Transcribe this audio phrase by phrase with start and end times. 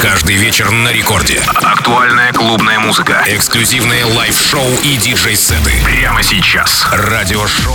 [0.00, 1.40] Каждый вечер на рекорде.
[1.56, 3.24] Актуальная клубная музыка.
[3.26, 5.72] Эксклюзивные лайв-шоу и диджей-сеты.
[5.84, 6.86] Прямо сейчас.
[6.92, 7.74] Радиошоу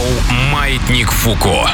[0.51, 1.69] «Маятник Фуко».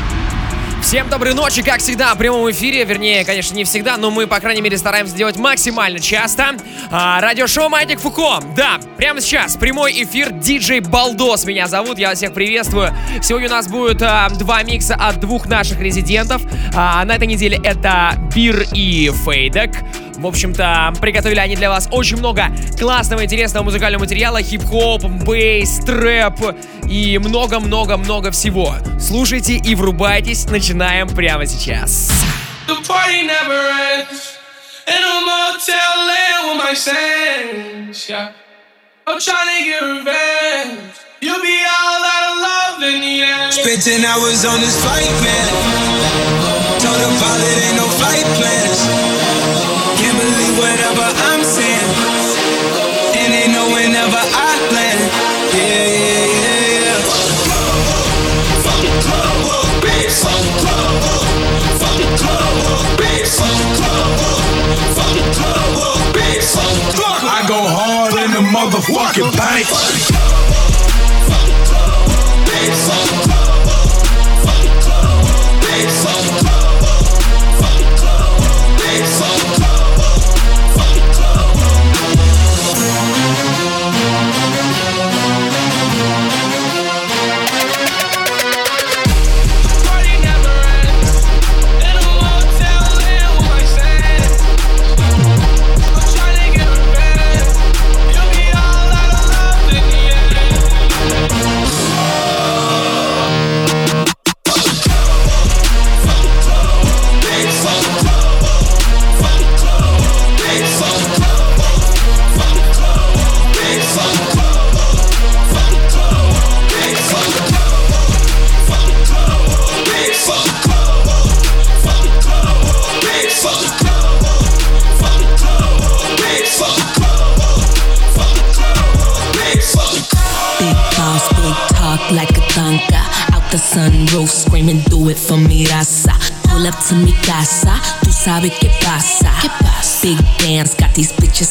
[0.82, 2.84] Всем доброй ночи, как всегда, в прямом эфире.
[2.84, 6.56] Вернее, конечно, не всегда, но мы, по крайней мере, стараемся делать максимально часто.
[6.90, 8.40] А, радиошоу Маятник Фуко.
[8.56, 10.32] Да, прямо сейчас прямой эфир.
[10.32, 12.00] Диджей Балдос меня зовут.
[12.00, 12.92] Я всех приветствую.
[13.22, 16.42] Сегодня у нас будет а, два микса от двух наших резидентов.
[16.74, 19.76] А, на этой неделе это Бир и Фейдек.
[20.20, 26.58] В общем-то, приготовили они для вас очень много классного, интересного музыкального материала, хип-хоп, бейс, трэп
[26.90, 28.76] и много-много-много всего.
[29.00, 32.12] Слушайте и врубайтесь, начинаем прямо сейчас.
[32.68, 34.36] The party never ends.
[34.88, 38.34] In a motel land with my sands, yeah.
[39.08, 41.00] I'm trying to get revenge.
[41.22, 43.54] You'll be all out of love in the end.
[43.54, 45.48] Spent 10 hours on this flight, man.
[46.82, 49.29] Told the pilot ain't no flight plans.
[50.60, 51.90] Whatever I'm saying.
[53.16, 55.00] And they know whenever I land.
[55.56, 57.00] Yeah, yeah, yeah, yeah.
[57.08, 59.40] Fuck club.
[60.20, 61.00] Fuck club.
[61.80, 62.60] Fuck club.
[63.00, 64.20] Fuck club.
[65.00, 66.04] Fuck club.
[66.44, 69.66] Fuck club I go hard in the motherfucking bank.
[69.66, 70.44] Fuck the club.
[71.30, 73.19] Fuck the club.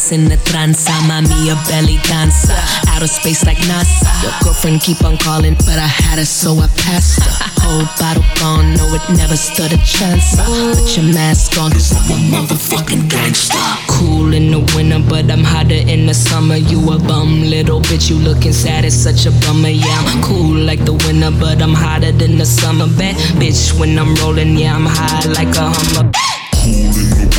[0.08, 0.92] These in the tranza.
[1.08, 2.54] Mami, a belly dancer.
[2.88, 4.22] Outer space like NASA.
[4.22, 7.30] Your girlfriend keep on calling, but I had her, so I passed her.
[7.62, 10.36] Whole bottle gone, no, it never stood a chance.
[10.36, 13.58] Put your mask on, cause I'm a motherfucking gangster.
[13.88, 16.56] Cool in the winter, but I'm hotter in the summer.
[16.56, 19.68] You a bum, little bitch, you looking sad, it's such a bummer.
[19.68, 22.86] Yeah, I'm cool like the winter, but I'm hotter than the summer.
[22.86, 26.10] Bad bitch, when I'm rolling, yeah, I'm high like a hummer.
[26.54, 27.37] Cool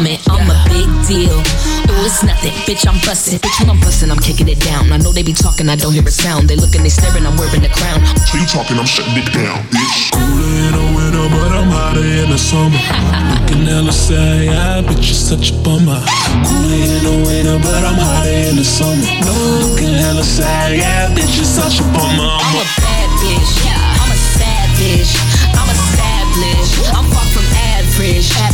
[0.00, 0.30] bitch, you bumming.
[0.30, 1.42] I'm a big deal.
[1.88, 3.38] Oh, it's nothing, bitch, I'm busting.
[3.38, 4.92] Bitch, when I'm busting, I'm kicking it down.
[4.92, 6.48] I know they be talking, I don't hear a sound.
[6.48, 8.04] They looking, they staring, I'm wearing the crown.
[8.26, 10.10] So you talking, I'm shutting it down, bitch.
[10.12, 12.78] Cooler in the winter, but I'm hotter in the summer.
[13.30, 16.00] Looking hella sad, yeah, bitch, you such a bummer.
[16.48, 19.04] Cooler in the winter, but I'm hotter in the summer.
[19.62, 22.26] Looking hella sad, yeah, bitch, you such a bummer.
[22.26, 23.78] I'm a bad bitch, yeah.
[24.02, 25.14] I'm a savage,
[25.54, 26.90] I'm established.
[26.90, 28.53] I'm far from average.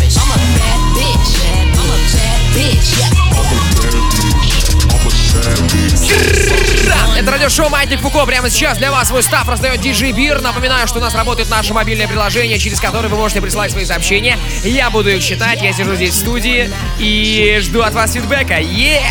[7.16, 8.24] Это радиошоу Маятник Фуко.
[8.24, 10.40] Прямо сейчас для вас свой став раздает DJ Бир.
[10.40, 14.38] Напоминаю, что у нас работает наше мобильное приложение, через которое вы можете присылать свои сообщения.
[14.64, 15.60] Я буду их читать.
[15.60, 18.60] Я сижу здесь в студии и жду от вас фидбэка.
[18.60, 19.02] Yeah!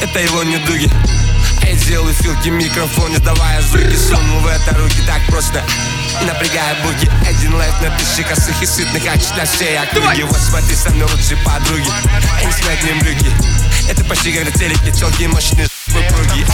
[0.00, 0.88] Это его недуги
[1.62, 5.62] А я делаю филки в микрофоне, давая звуки Сунул в это руки так просто
[6.22, 10.74] напрягая буги Один лайф на тысячи косых и сытных А на всей округе Вот смотри,
[10.74, 11.88] со мной лучшие подруги
[12.40, 13.26] Они смотрят мне брюки
[13.88, 16.46] Это почти как на телеке Телки мощные выпруги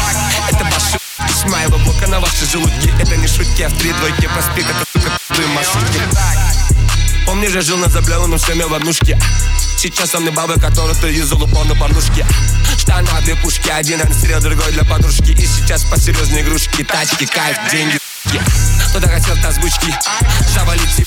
[0.51, 2.93] Это ваши с моего блока на ваши желудки.
[3.01, 6.01] Это не шутки, а в три двойки проспект Это сука, маршрутки
[7.27, 9.19] Помнишь, я жил на заблеванном шлеме в однушке.
[9.77, 12.27] Сейчас со мной бабы, которые ты юзал упор на порнушке.
[12.79, 15.33] Штана, две пушки, один анстрел, другой для подружки.
[15.33, 18.01] И сейчас по серьезной игрушки, тачки, кайф, деньги
[18.89, 19.95] Кто-то хотел озвучки,
[20.55, 21.07] завалить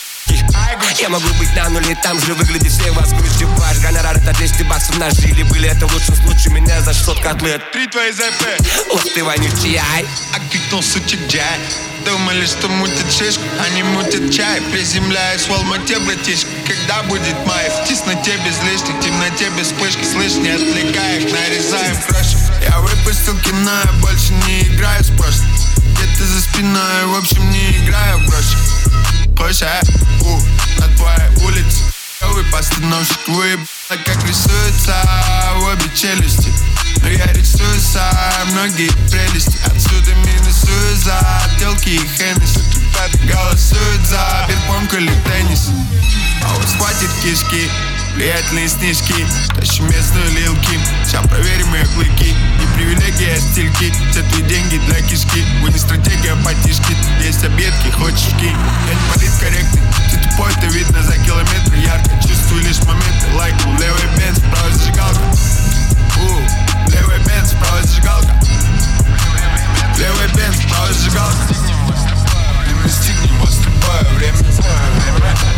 [1.02, 4.64] я могу быть на нуле, там же выглядит все вас грустью Ваш гонорар это 200
[4.64, 7.72] баксов на жили Были это в лучшем случае, меня за 600 котлет.
[7.72, 8.46] Три твои ЗП
[8.94, 10.06] Ух ты, вонючий ай
[10.36, 11.60] А крикнул сучек джай.
[12.06, 14.62] Думали, что мутят шишку, они мутят чай.
[14.72, 17.70] Приземляюсь в Алмате, братишка Когда будет май?
[17.70, 20.04] В тесноте без лишних, темноте без вспышки.
[20.04, 22.38] Слышь, не отвлекай их, нарезаем крошек
[22.68, 25.50] Я выпустил кино, я больше не играю с прошлым
[25.96, 29.82] Где-то за спиной, в общем, не играю в гроши А?
[30.22, 30.40] У,
[30.80, 31.82] на твоей улице
[32.22, 34.94] Новый постановщик выебал, как рисуется
[35.56, 36.54] в обе челюсти
[37.02, 41.20] Но я рисую сам многие прелести Отсюда минусую за
[41.60, 45.70] телки и Хеннесси Ребята голосуют за бирпонг или теннис
[46.44, 47.68] А вот хватит кишки
[48.16, 49.26] Влиятельные снежки
[49.56, 50.80] Тащим местную лилки.
[51.06, 53.94] Сейчас проверим ее клыки Не привилегия, а стильки.
[54.12, 56.96] Все твои деньги для кишки Вы не стратегия, потишки.
[57.24, 59.82] Есть обедки, хочешь Я не политкорректный
[60.12, 61.78] Ты тупой, это видно за километры.
[61.78, 65.22] Ярко чувствую лишь моменты Лайк, левый бенз, правая зажигалка.
[66.18, 68.36] У, левый бенз, правая зажигалка.
[69.98, 71.56] Левый бенз, правая зажигалка.
[72.76, 74.38] Мы настигнем вас любое время.
[74.38, 75.51] Мы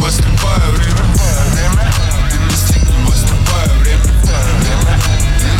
[0.00, 1.04] Наступаю время,
[2.48, 4.02] не стигни, наступаю время,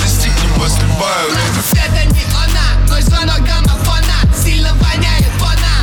[0.02, 5.77] не стигни, наступаю время Это не она, но звонок домофона Сильно воняет, фона.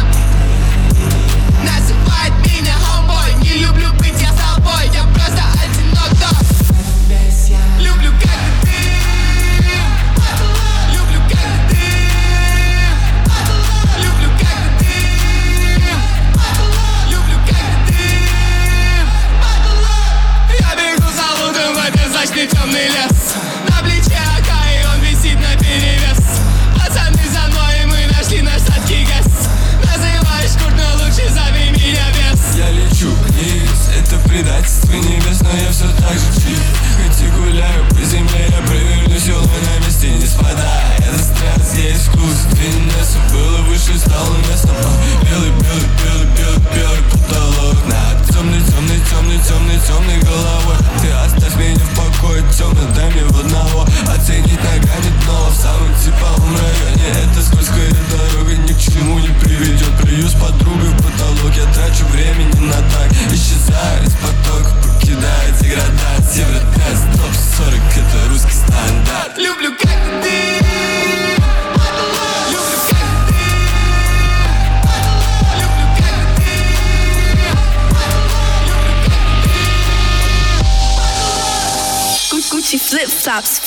[22.76, 23.15] de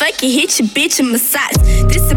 [0.08, 1.56] it, hit your bitch and massage.
[1.93, 2.07] This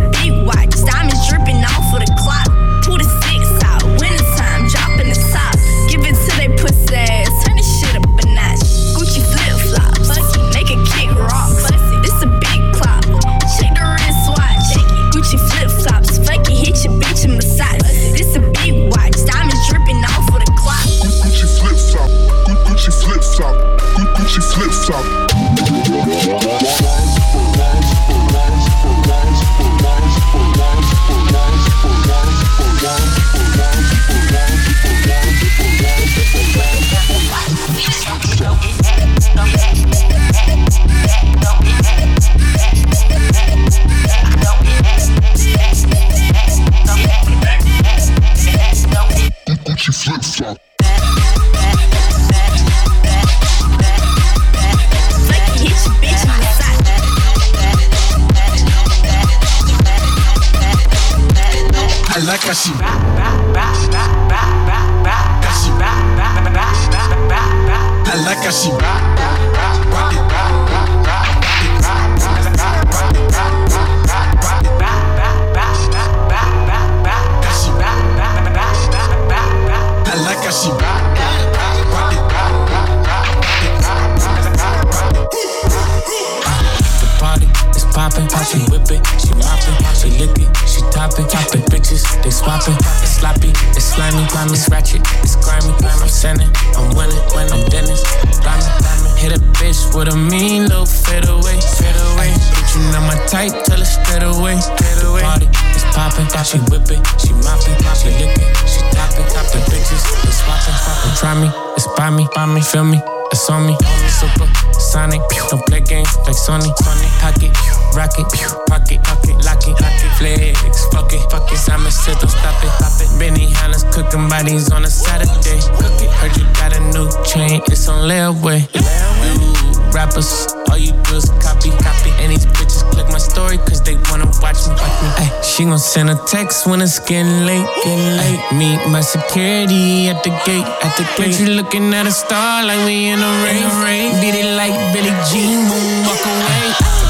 [88.27, 92.75] poppin', she whip it, she moppin', she lick it, she toppin', toppin' bitches, they swappin'.
[93.01, 95.73] It's sloppy, it's slimy, it's ratchet, it's grimy.
[95.81, 98.03] I'm sending, I'm winning, when I'm Dennis,
[98.43, 99.17] diamond, diamond.
[99.17, 102.33] Hit a bitch with a mean little fade away, fade away.
[102.53, 105.21] Bitch, you know my type, tell her straight away, straight away.
[105.21, 105.47] Party
[105.77, 109.47] is poppin', she whip it, she mop it, she lick it, she top it, top
[109.53, 111.15] the bitches, they swappin', swappin'.
[111.17, 112.99] Try me, it's by me, by me, feel me,
[113.31, 113.75] it's on me.
[114.07, 114.47] Super
[114.79, 116.69] sonic, don't play games like Sony.
[116.83, 117.51] Sony, pocket,
[117.95, 118.27] rocket,
[118.67, 121.57] pocket, pocket, lock it, lock it, flex, fuck it, fuck it.
[121.57, 123.09] Simon said don't stop it, stop it.
[123.19, 125.59] Benihana's cooking bodies on a Saturday.
[125.79, 128.67] Cook it, heard you got a new chain, it's on layaway.
[128.75, 132.11] You rappers, all you do is copy, copy.
[132.23, 135.19] And these bitches click my story cause they wanna watch me, watch.
[135.19, 138.39] Ay, she gon' send a text when it's getting late, getting late.
[138.55, 141.37] Meet my security at the gate, at the gate.
[141.39, 145.67] You looking at a star like we in a rain, Beat it like Billie Jean,
[145.67, 146.63] moon walk away.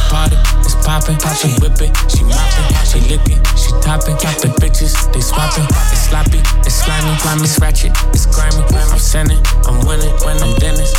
[0.10, 4.20] Party, it's poppin', she whip it, she moppin', she lick it, she toppin'.
[4.44, 5.64] The bitches, they swappin',
[5.96, 8.60] it's sloppy, it's slimy, slimy, it's ratchet, it's grimy.
[8.92, 10.92] I'm sending, I'm winning, when I'm Dennis,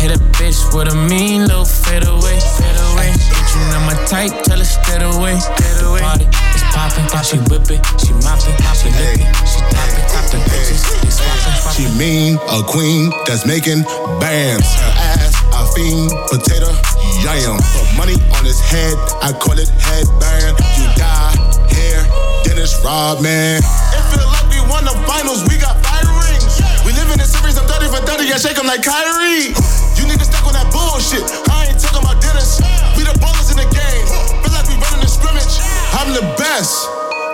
[0.00, 3.12] Hit a bitch with a mean little fade away, fade away.
[3.12, 6.00] Bitch, you know my type, tell her straight away, straight away.
[6.00, 6.24] Party,
[6.56, 10.24] it's poppin', she whip it, she mop it, she lick it, she top it, top
[10.32, 13.84] the bitches, they swappin', She mean, a queen that's making
[14.16, 14.64] bands.
[14.80, 16.72] Her ass, a fiend, potato,
[17.20, 17.60] yam.
[17.76, 20.69] Put money on his head, I call it headband.
[20.76, 21.34] You die
[21.72, 22.04] here,
[22.44, 23.58] Dennis Rodman.
[23.58, 26.60] It feel like we won the finals, we got fire rings.
[26.84, 29.54] We live in a series, I'm 30 for 30, I shake 'em like Kyrie.
[29.98, 32.60] You niggas stuck on that bullshit, I ain't talking about Dennis.
[32.96, 34.06] We the ballers in the game,
[34.42, 35.54] feel like we running the scrimmage.
[35.98, 36.74] I'm the best.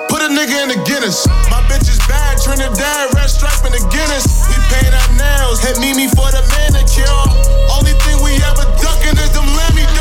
[0.08, 1.26] Put a nigga in the Guinness.
[1.50, 4.46] My bitch is bad, Trinidad, red stripe in the Guinness.
[4.48, 7.22] We paint our nails, hit Mimi for the manicure.
[7.76, 9.95] Only thing we ever ducking is them dogs.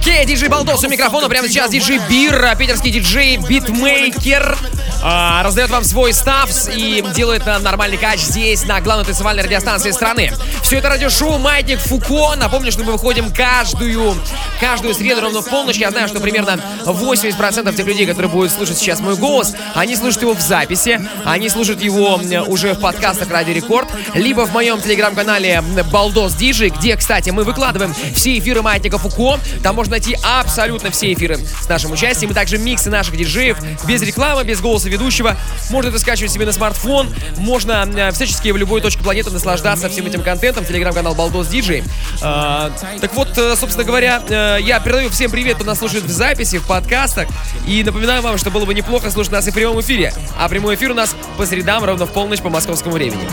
[0.00, 1.28] Окей, диджей Балдос у микрофона.
[1.28, 4.56] Прямо сейчас диджей Бир, питерский диджей, битмейкер.
[5.02, 9.90] а, раздает вам свой став и делает на нормальный кач здесь, на главной танцевальной радиостанции
[9.90, 10.32] страны.
[10.62, 12.34] Все это радиошоу «Маятник Фуко».
[12.36, 14.14] Напомню, что мы выходим каждую,
[14.60, 15.76] каждую среду ровно в полночь.
[15.76, 20.22] Я знаю, что примерно 80% тех людей, которые будут слушать сейчас мой голос, они слушают
[20.22, 25.62] его в записи, они слушают его уже в подкастах Радио Рекорд, либо в моем телеграм-канале
[25.90, 29.40] Балдос Диджей, где, кстати, мы выкладываем все эфиры Маятника Фуко.
[29.62, 34.02] Там можно найти абсолютно все эфиры с нашим участием, и также миксы наших диджеев без
[34.02, 35.36] рекламы, без голоса ведущего.
[35.70, 40.06] Можно это скачивать себе на смартфон, можно э, всячески в любой точке планеты наслаждаться всем
[40.06, 40.64] этим контентом.
[40.64, 41.82] Телеграм-канал Балдос Диджей.
[42.22, 42.70] А,
[43.00, 46.58] так вот, э, собственно говоря, э, я передаю всем привет, кто нас слушает в записи,
[46.58, 47.28] в подкастах.
[47.66, 50.12] И напоминаю вам, что было бы неплохо слушать нас и в прямом эфире.
[50.38, 53.28] А прямой эфир у нас по средам ровно в полночь по московскому времени.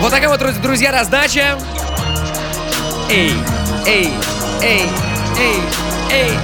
[0.00, 1.58] Вот такая вот, друзья, раздача.
[3.10, 3.32] Эй,
[3.86, 4.12] эй,
[4.62, 4.82] эй,
[5.38, 5.62] Ayy,
[6.10, 6.34] ayy,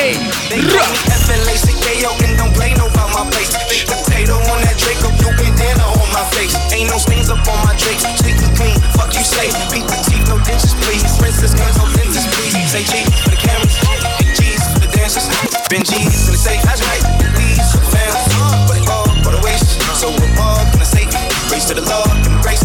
[0.00, 0.16] ayy.
[0.48, 3.52] They got me effing KO, and don't play no about my face.
[3.68, 6.56] Eat potato on that Draco, you been dinner on my face.
[6.72, 8.08] Ain't no stains up on my drapes.
[8.24, 9.52] Sweet and clean, fuck you say.
[9.68, 11.04] Beat the teeth, no ditches, please.
[11.20, 12.56] Princess guns, no dentist, please.
[12.72, 15.28] Say G for the cameras, and G's for the dancers.
[15.68, 18.16] Benji's G's for the safe, I just like for the fans.
[18.64, 19.76] But it all for the waste.
[20.00, 21.04] So we're all gonna say,
[21.52, 22.64] race to the Lord, embrace.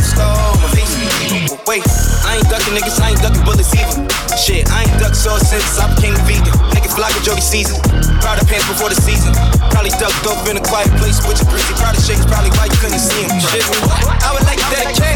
[0.00, 0.96] Star on my face,
[1.68, 1.84] wait.
[2.28, 4.04] I ain't ducking niggas, I ain't ducking bullets either.
[4.36, 6.52] Shit, I ain't ducked sauce since I became a vegan.
[6.76, 7.80] Niggas fly with Jody season.
[8.20, 9.32] Proud of pants before the season.
[9.72, 11.72] Probably ducked up in a quiet place with your greasy.
[11.80, 13.32] Proud of shakes, probably why you couldn't see him.
[13.40, 13.64] Shit,
[14.20, 15.07] I would like to dedicate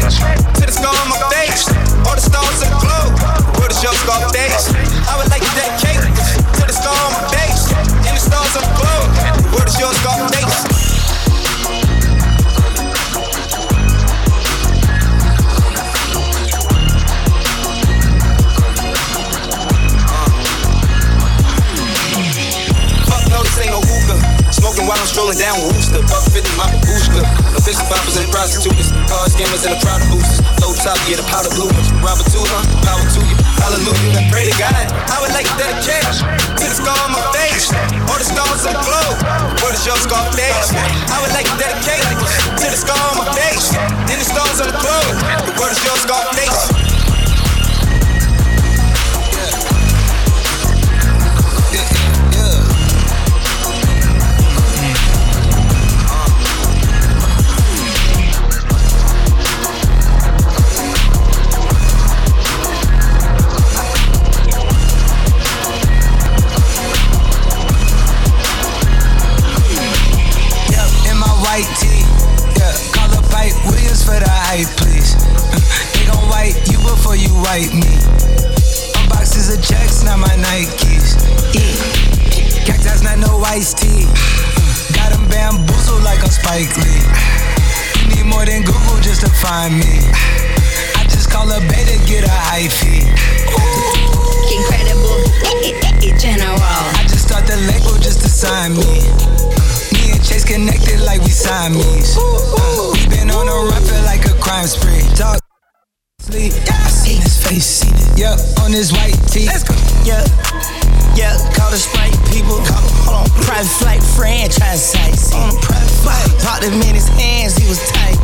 [112.53, 113.03] Sprite people.
[113.05, 113.43] Hold on.
[113.43, 115.33] Private flight franchise sites.
[115.33, 116.41] On a private flight.
[116.41, 118.17] Popped him in his hands, he was tight.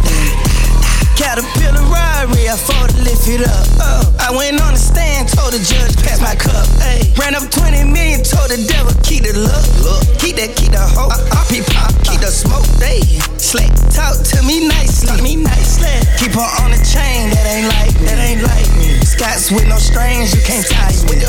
[1.15, 3.65] Caterpillar robbery, I fought to lift it up.
[3.79, 6.67] Oh, I went on the stand, told the judge, pass my cup.
[6.81, 7.05] Ay.
[7.17, 9.65] Ran up 20 million, told the devil, keep the look.
[9.85, 10.03] look.
[10.19, 11.13] Keep that, keep the hope.
[11.13, 12.65] I, be pop, keep the smoke.
[12.77, 13.01] They
[13.39, 13.67] slay.
[13.93, 15.91] Talk to me nicely, me nicely.
[16.19, 18.07] Keep her on the chain, that ain't like me.
[18.07, 18.99] That ain't like me.
[19.03, 21.19] Scots with no strings, you can't tie me.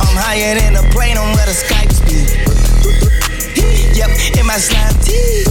[0.00, 2.24] I'm higher than a plane on where the Skypes be.
[3.96, 5.44] Yep, in my slime tee.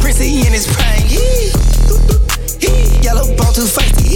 [0.00, 1.02] Prissy in his prime.
[3.02, 4.14] Yellow bone too feisty.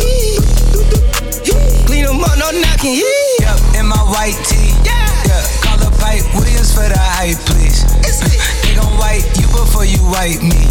[1.87, 3.03] Clean them up, no knocking.
[3.41, 4.71] Yup, in my white tee.
[4.87, 5.43] Yeah.
[5.63, 7.83] Call up Pipe Williams for the hype, please.
[8.63, 10.63] they gon' wipe you before you wipe me.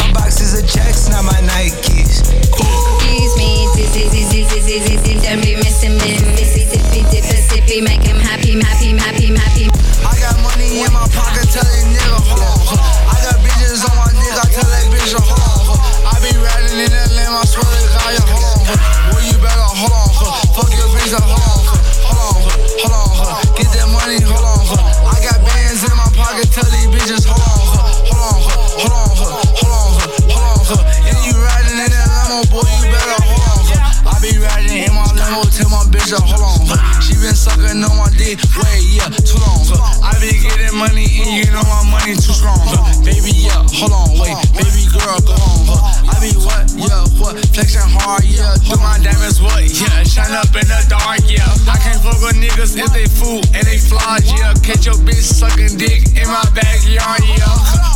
[0.00, 2.26] My boxes of checks, not my Nikes.
[2.98, 3.68] Excuse me,
[5.22, 6.18] don't be missing me.
[6.34, 9.68] Missy, dippy, dipper, sippy, make him happy, happy, happy, happy.
[10.02, 12.58] I got money in my pocket, tell that nigga, hold on.
[12.66, 12.97] Huh.
[12.97, 12.97] I
[14.58, 15.78] tell that bitch, hold on.
[16.02, 18.58] I be riding in that lamb, I swear to God, yeah, hold on.
[19.14, 20.10] Boy, you better hold on.
[20.50, 21.62] Fuck your bitch, hold on.
[22.02, 22.42] Hold on,
[22.82, 23.42] hold on.
[23.54, 24.58] Get that money, hold on.
[25.06, 27.86] I got bands in my pocket, tell these bitches, hold on.
[28.10, 28.38] Hold on,
[28.82, 29.94] hold on, hold on,
[30.26, 30.86] hold on.
[31.06, 34.10] And you riding in that limo, boy, you better hold on.
[34.10, 36.66] I be riding in my limo, tell my bitch, hold on.
[36.98, 39.62] She been sucking on my dick, way, yeah, too long.
[40.02, 42.58] I be getting money and you know my money too strong.
[43.06, 44.34] Baby, yeah, hold on, wait,
[45.08, 45.64] girl, go on.
[45.64, 46.12] Huh.
[46.12, 50.52] I be what, yeah, what, flexing hard, yeah, do my diamonds, what, yeah, shine up
[50.52, 51.48] in the dark, yeah.
[51.64, 54.52] I can't fuck with niggas if they fool and they flaws, yeah.
[54.60, 57.48] Catch your bitch sucking dick in my backyard, yeah.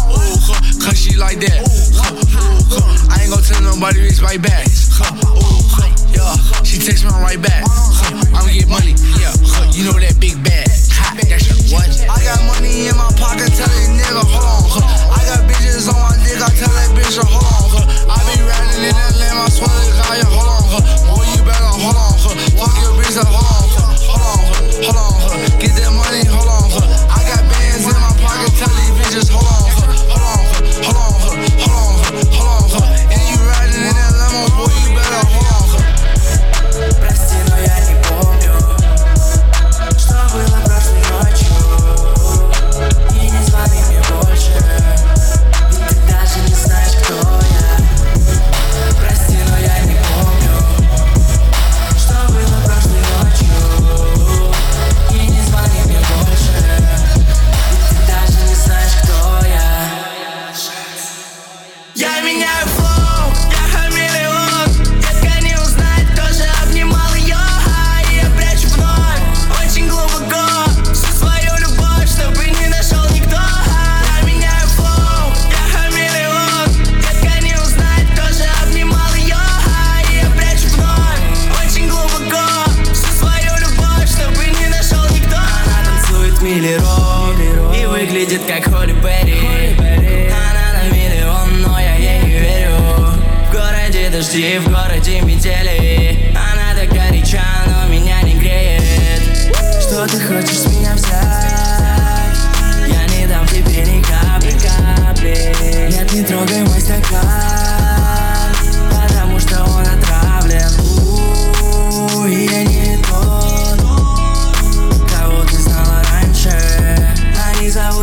[0.08, 1.60] Ooh, huh, cause she like that.
[2.00, 3.12] Huh, ooh, huh.
[3.12, 4.64] I ain't gon' tell nobody bitch right back.
[4.96, 6.32] Huh, ooh, huh, yeah.
[6.64, 7.64] She text me right back.
[7.68, 9.36] Huh, I'ma get money, yeah.
[9.44, 10.68] Huh, you know that big bag.
[10.96, 11.88] Ha, that's your what?
[12.08, 14.64] I got money in my pocket, tell that nigga, hold on.
[14.80, 15.12] Huh.
[15.12, 17.70] I got bitches on my dick, I tell that bitch, hold on.
[17.70, 18.12] Huh.
[18.12, 20.62] I be riding in that lamb, I swear to God, yeah, hold on.
[20.68, 21.21] Huh.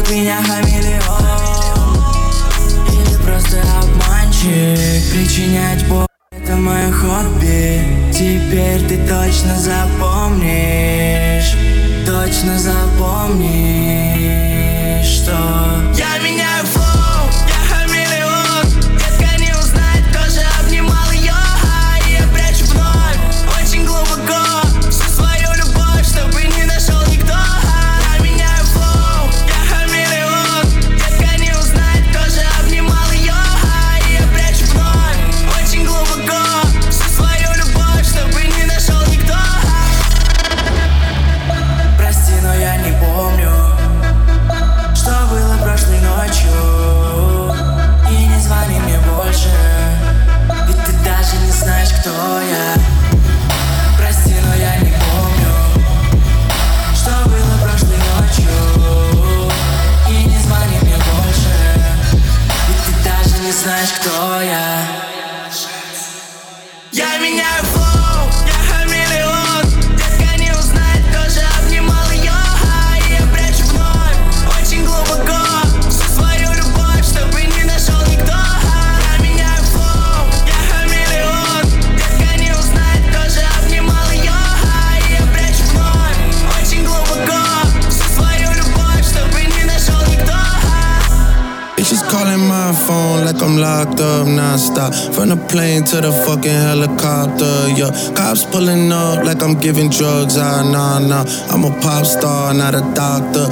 [0.09, 1.23] Меня Хамелеон
[2.91, 5.13] Или просто обманщик.
[5.13, 7.81] Причинять боль это мое хобби.
[8.11, 9.78] Теперь ты точно запомнишь
[99.69, 100.35] giving drugs.
[100.35, 101.23] Ah, nah, nah.
[101.53, 103.45] I'm a pop star, not a doctor.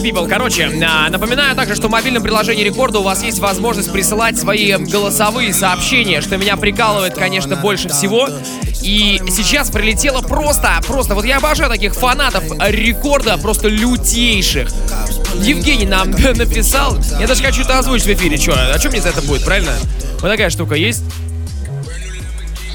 [0.00, 3.92] Так, people, короче, а, напоминаю также, что в мобильном приложении Рекорда у вас есть возможность
[3.92, 8.28] присылать свои голосовые сообщения, что меня прикалывает, конечно, больше всего.
[8.82, 14.70] И сейчас прилетело просто, просто, вот я обожаю таких фанатов Рекорда, просто лютейших.
[15.42, 19.10] Евгений нам написал, я даже хочу это озвучить в эфире, что, о чем мне за
[19.10, 19.72] это будет, правильно?
[20.20, 21.02] Вот такая штука есть.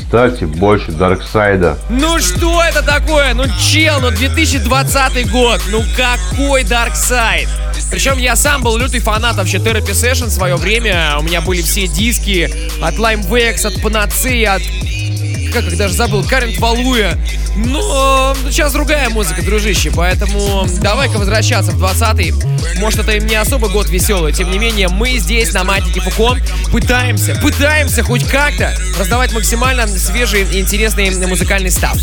[0.05, 1.77] Кстати, больше Дарксайда.
[1.89, 3.33] Ну что это такое?
[3.33, 7.47] Ну чел, ну 2020 год, ну какой Side?
[7.89, 11.15] Причем я сам был лютый фанат вообще Therapy Session в свое время.
[11.19, 12.49] У меня были все диски
[12.81, 14.61] от Lime Vex, от Panacea, от
[15.53, 17.17] как их даже забыл, Карент Валуя.
[17.55, 22.33] Но сейчас другая музыка, дружище, поэтому давай-ка возвращаться в 20-й.
[22.79, 26.37] Может, это и не особо год веселый, тем не менее, мы здесь, на Матике Фуко,
[26.71, 31.97] пытаемся, пытаемся хоть как-то раздавать максимально свежий и интересный музыкальный став.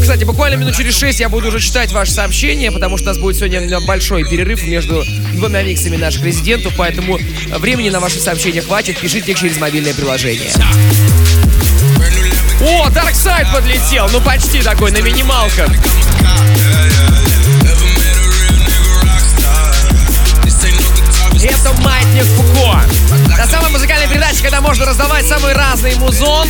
[0.00, 3.18] Кстати, буквально минут через 6 я буду уже читать ваши сообщения, потому что у нас
[3.18, 7.18] будет сегодня большой перерыв между двумя миксами наших резидентов, поэтому
[7.58, 10.50] времени на ваши сообщения хватит, пишите их через мобильное приложение.
[12.64, 15.68] О, Side подлетел, ну почти такой, на минималках.
[21.42, 22.80] Это Маятник Фуко.
[23.34, 26.48] Это самая музыкальная передача, когда можно раздавать самый разный музон.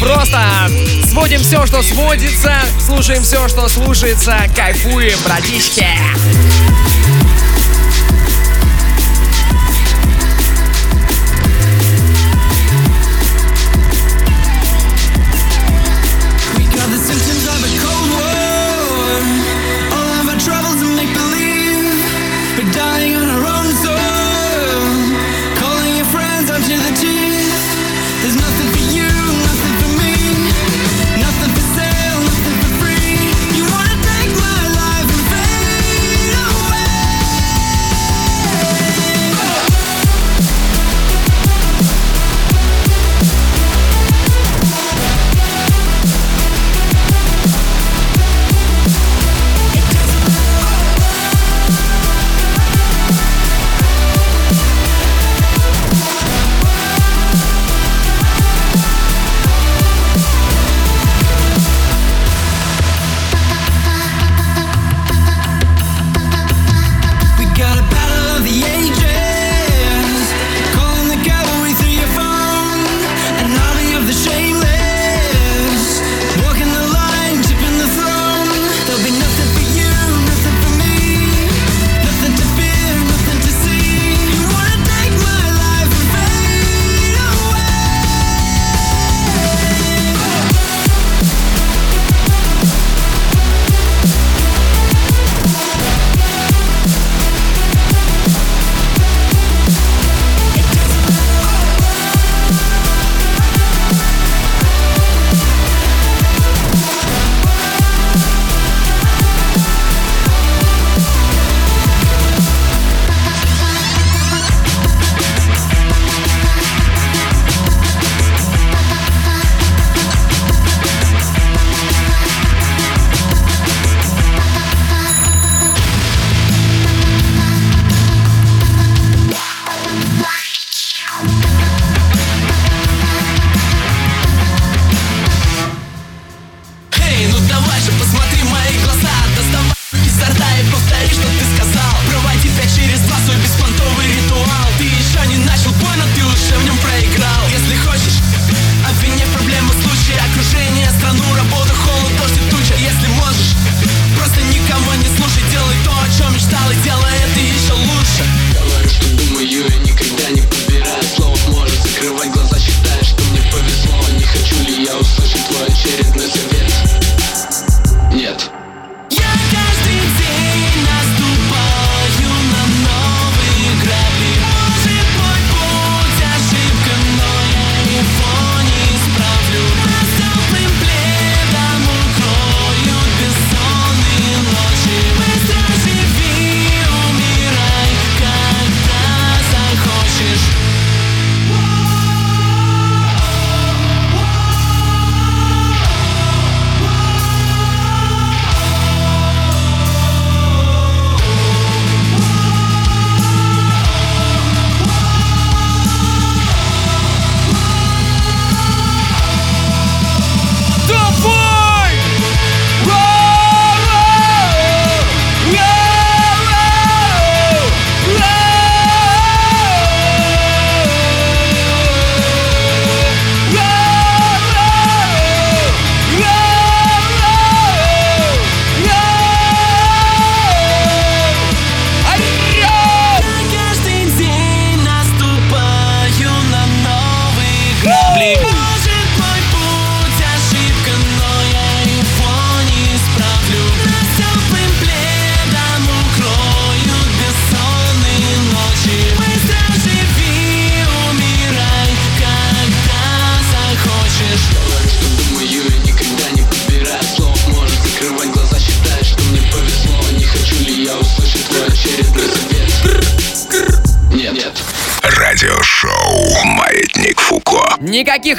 [0.00, 0.68] Просто
[1.08, 5.86] сводим все, что сводится, слушаем все, что слушается, кайфуем, братишки.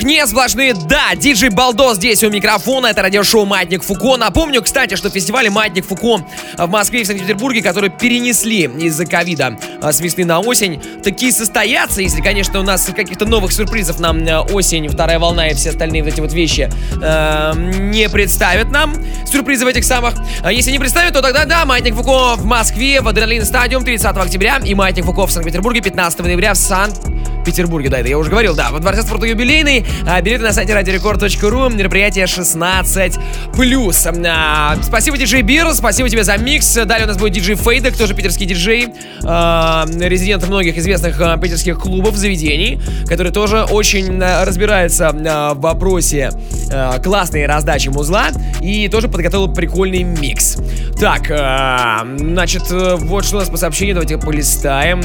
[0.01, 1.15] Никаких не сплошные да.
[1.15, 2.87] Диджей Балдо здесь у микрофона.
[2.87, 4.17] Это радиошоу Маятник Фуко.
[4.17, 6.25] Напомню, кстати, что фестивали Маятник Фуко
[6.57, 11.31] в Москве и в Санкт-Петербурге, которые перенесли из-за ковида а, с весны на осень, такие
[11.31, 15.69] состоятся, если, конечно, у нас каких-то новых сюрпризов нам а, осень, вторая волна и все
[15.69, 16.69] остальные вот эти вот вещи
[17.01, 18.95] э, не представят нам.
[19.25, 20.15] Сюрпризы в этих самых.
[20.43, 24.05] А Если не представят, то тогда да, Маятник Фуко в Москве в Адреналин Стадиум 30
[24.17, 27.20] октября и Маятник Фуко в Санкт-Петербурге 15 ноября в Санкт-Петербурге.
[27.45, 28.69] Да, это я уже говорил, да.
[28.71, 29.85] В Дворце спорта юбилейный.
[30.07, 31.69] А, билеты на сайте радиорекорд.ру.
[31.69, 33.15] Мероприятие 16
[33.55, 34.07] плюс.
[34.25, 35.73] А, спасибо, диджей Бир.
[35.73, 36.73] Спасибо тебе за микс.
[36.73, 38.89] Далее у нас будет диджей Фейдек, тоже питерский диджей.
[39.23, 45.59] а, резидент многих известных а, питерских клубов, заведений, который тоже очень а, разбирается а, в
[45.61, 46.31] вопросе
[46.71, 48.27] а, классной раздачи музла
[48.61, 50.57] и тоже подготовил прикольный микс.
[50.99, 55.01] Так, а, значит, э, вот что у нас по сообщению, давайте полистаем.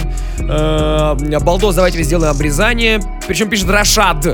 [0.49, 3.01] А, Балдос, давайте сделаем обрезание.
[3.27, 4.25] Причем пишет Рашад.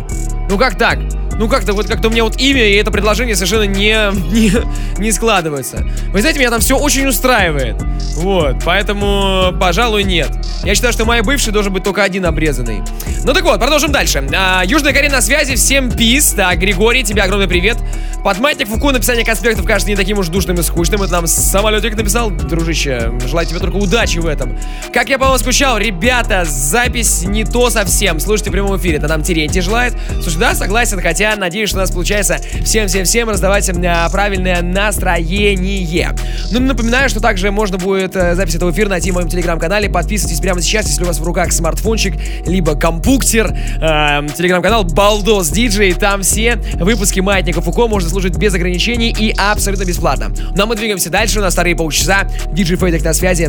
[0.48, 0.98] Ну как так?
[1.38, 3.96] Ну как-то вот как-то у меня вот имя и это предложение совершенно не,
[4.32, 4.52] не,
[4.98, 5.86] не складываются.
[6.08, 7.76] Вы знаете, меня там все очень устраивает.
[8.16, 10.30] Вот, поэтому, пожалуй, нет.
[10.64, 12.82] Я считаю, что моей бывший должен быть только один обрезанный.
[13.24, 14.24] Ну так вот, продолжим дальше.
[14.34, 16.32] А, Южная Корея на связи, всем пис.
[16.32, 17.78] Так, Григорий, тебе огромный привет.
[18.22, 21.02] Подматник Фуку написание конспектов кажется не таким уж душным и скучным.
[21.02, 23.12] Это нам самолетик написал, дружище.
[23.26, 24.56] Желаю тебе только удачи в этом.
[24.92, 28.20] Как я по вам скучал, ребята, запись не то совсем.
[28.20, 29.94] Слушайте в прямом эфире, это нам Терентий желает.
[30.20, 36.14] Слушай, да, согласен, хотя надеюсь, что у нас получается всем-всем-всем раздавать а, правильное настроение.
[36.50, 39.88] Ну, напоминаю, что также можно будет э, запись этого эфира найти в моем телеграм-канале.
[39.88, 42.14] Подписывайтесь прямо сейчас, если у вас в руках смартфончик,
[42.46, 43.52] либо компуктер.
[43.80, 45.94] Э, телеграм-канал Балдос Диджей.
[45.94, 50.32] Там все выпуски Маятника Фуко можно слушать без ограничений и абсолютно бесплатно.
[50.54, 51.38] Ну а мы двигаемся дальше.
[51.38, 52.28] У нас вторые полчаса.
[52.52, 53.48] Диджей Фейдек на связи.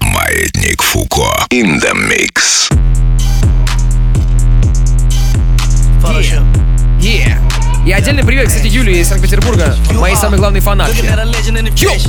[0.00, 1.46] Маятник Фуко.
[1.50, 2.54] In the mix.
[6.04, 6.63] Yeah.
[7.85, 11.01] И отдельный привет, кстати, Юлии из Санкт-Петербурга, моей самой главной фанатки.
[11.01, 11.89] Looking at a legend in the Yo.
[11.89, 12.05] trash.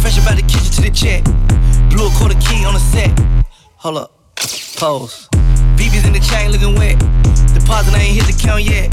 [0.00, 1.24] Fresh about the kitchen to the check.
[1.90, 3.10] Blew a quarter key on the set.
[3.78, 4.12] Hold up.
[4.78, 5.28] Pose.
[5.76, 6.98] BB's in the chain looking wet.
[7.52, 8.92] Deposit I ain't hit the count yet.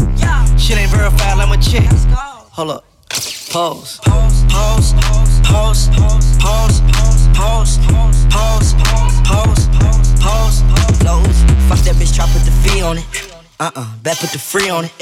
[0.59, 1.87] Shit ain't verified like my check.
[2.53, 2.85] Hold up.
[3.51, 3.99] Pose.
[4.03, 4.43] Pose.
[4.49, 4.93] Pose.
[5.43, 5.89] Pose.
[5.89, 5.89] Pose.
[6.39, 6.81] Pose.
[6.81, 7.29] Pose.
[7.35, 7.77] Pose.
[7.87, 8.28] Pose.
[13.60, 14.92] Uh-uh, bet put the free on it.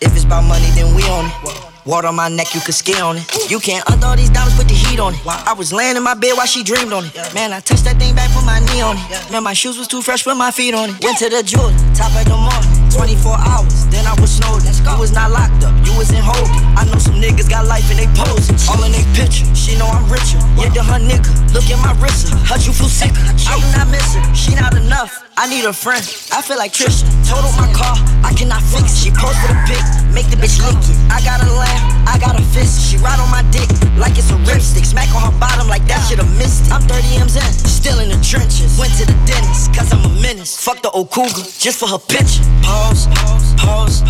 [0.00, 1.86] If it's about money, then we on it.
[1.86, 3.50] Water on my neck, you can ski on it.
[3.50, 5.20] You can't undo all these diamonds, put the heat on it.
[5.24, 7.14] I was laying in my bed while she dreamed on it.
[7.34, 9.30] Man, I touched that thing back, put my knee on it.
[9.30, 11.04] Man, my shoes was too fresh, put my feet on it.
[11.04, 12.69] Went to the jewel, top of the morning.
[12.90, 14.60] 24 hours, then I was snowed.
[14.90, 16.60] You was not locked up, you was in holding.
[16.76, 18.68] I know some niggas got life and they poses.
[18.68, 20.36] All in they picture, she know I'm richer.
[20.60, 22.28] Yeah, the her nigga, look at my wrist.
[22.44, 23.16] Hurt you feel sick,
[23.48, 25.24] I do not miss her, she not enough.
[25.40, 26.04] I need a friend,
[26.36, 27.08] I feel like Trisha.
[27.24, 29.08] Totaled my car, I cannot fix it.
[29.08, 29.80] She post for the pic,
[30.12, 30.96] make the bitch lick it.
[31.08, 32.90] I got a lamb, I got a fist.
[32.90, 34.84] She ride on my dick like it's a ripstick.
[34.84, 36.72] Smack on her bottom like that shit a missed it.
[36.72, 38.76] I'm 30 M's in, still in the trenches.
[38.76, 40.60] Went to the dentist, cause I'm a menace.
[40.60, 42.44] Fuck the old cougar, just for her picture.
[42.80, 44.02] Pose, pose, pose,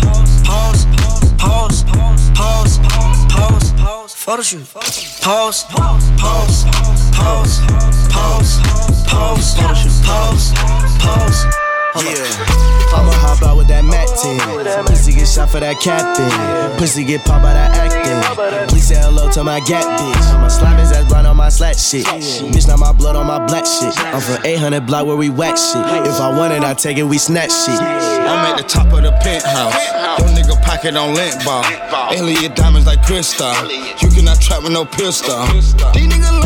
[0.45, 0.85] pose,
[1.37, 1.83] pose,
[2.35, 2.79] pose,
[3.75, 4.65] pose, photo shoot.
[4.73, 6.65] Pose, pose, pose,
[7.17, 7.59] pose,
[8.11, 8.59] pose,
[9.09, 9.91] pose, photo shoot.
[10.05, 10.53] Pose,
[10.99, 11.70] pose.
[11.95, 12.23] Yeah.
[12.95, 14.85] I'ma hop out with that Mac 10.
[14.87, 16.31] Pussy get shot for that captain.
[16.79, 18.67] Pussy get popped by that acting.
[18.69, 20.39] Please say hello to my gap bitch.
[20.39, 22.05] My slime is ass blind on my slack shit.
[22.05, 23.91] Bitch, not my blood on my black shit.
[23.99, 25.83] I'm from 800 block where we whack shit.
[26.07, 27.79] If I want it, I take it, we snatch shit.
[27.79, 29.75] I'm at the top of the penthouse.
[30.19, 31.63] Your nigga pocket on lint ball.
[32.11, 33.51] Alien diamonds like crystal.
[33.99, 35.45] You cannot trap with no pistol.
[35.47, 35.75] These
[36.07, 36.40] niggas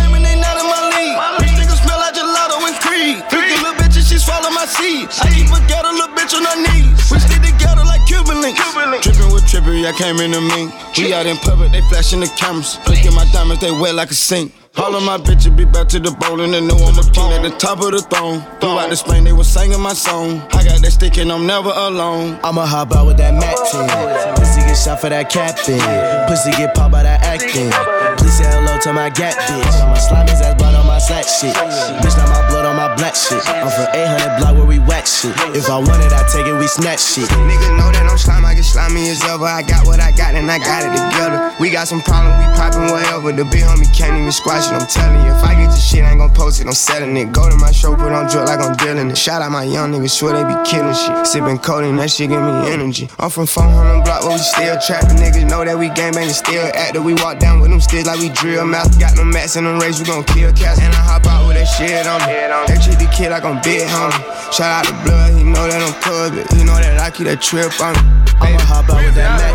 [4.67, 5.09] she swallow my seed.
[5.21, 7.11] I keep a ghetto little bitch on her knees.
[7.11, 8.59] We stick together like Cuban links.
[9.01, 10.71] Drippin' with trippery, I came in to me.
[10.97, 12.77] We out in public, they flashing the cameras.
[12.87, 14.53] Look at my diamonds, they wet like a sink.
[14.77, 17.41] All of my bitches be back to the bowling and know I'm a king at
[17.43, 18.41] the top of the throne.
[18.59, 20.41] Throughout the Spain, they was singing my song.
[20.51, 22.37] I got that stick and I'm never alone.
[22.43, 24.35] I'ma hop out with that Mac 10.
[24.35, 25.79] Pussy get shot for that captain.
[26.27, 27.71] Pussy get popped by that acting.
[28.19, 29.63] Please say hello to my gap bitch.
[29.63, 31.51] My slime is ass blood on my slack shit.
[31.99, 33.43] Bitch, not my blood on my black shit.
[33.51, 35.35] I'm from 800 block where we whack shit.
[35.51, 37.27] If I want it, I take it, we snatch shit.
[37.27, 39.43] Nigga know that I'm slime, I get slimy as ever.
[39.43, 41.51] I got what I got and I got it together.
[41.59, 43.35] We got some problems, we poppin' whatever.
[43.35, 45.35] The big homie can't even squash it, I'm telling you.
[45.35, 47.33] If I get your shit, I ain't gon' post it, I'm selling it.
[47.35, 49.17] Go to my show, put on drill like I'm dealing it.
[49.17, 51.27] Shout out my young niggas, swear they be killing shit.
[51.27, 53.11] Sippin' codeine, that shit give me energy.
[53.19, 55.19] I'm from 400 block where we still trappin'.
[55.19, 57.03] Niggas know that we gang bangin', still active.
[57.03, 58.95] We walk down with them sticks like we drill mouth.
[58.95, 61.56] Got no mats in them race, we gon' kill cats And I hop out with
[61.56, 62.34] that shit on me.
[62.68, 64.52] They treat the kid like I'm big homie.
[64.52, 67.26] Shout out to blood, he know that I'm cuz, but he know that I keep
[67.26, 68.20] that trip on him.
[68.40, 69.54] I'ma hop out with that Mac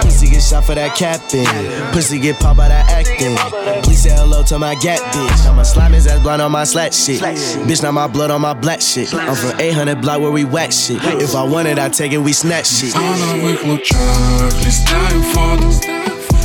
[0.00, 0.02] 10.
[0.02, 1.44] Pussy get shot for that captain.
[1.92, 3.36] Pussy get popped by that acting.
[3.82, 5.46] Please say hello to my gap bitch.
[5.46, 7.20] I'ma slime his ass blind on my slack shit.
[7.20, 9.12] Bitch, not my blood on my black shit.
[9.14, 10.98] I'm from 800 block where we whack shit.
[11.20, 12.94] If I want it, I take it, we snatch shit.
[12.94, 15.66] В новых лучах листаю фото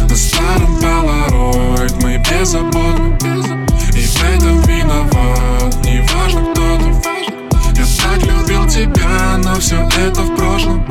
[0.10, 3.57] На старом полароид мы беззаботны И
[4.19, 10.85] в виноват, неважно кто ты Я так любил тебя, но все это в прошлом.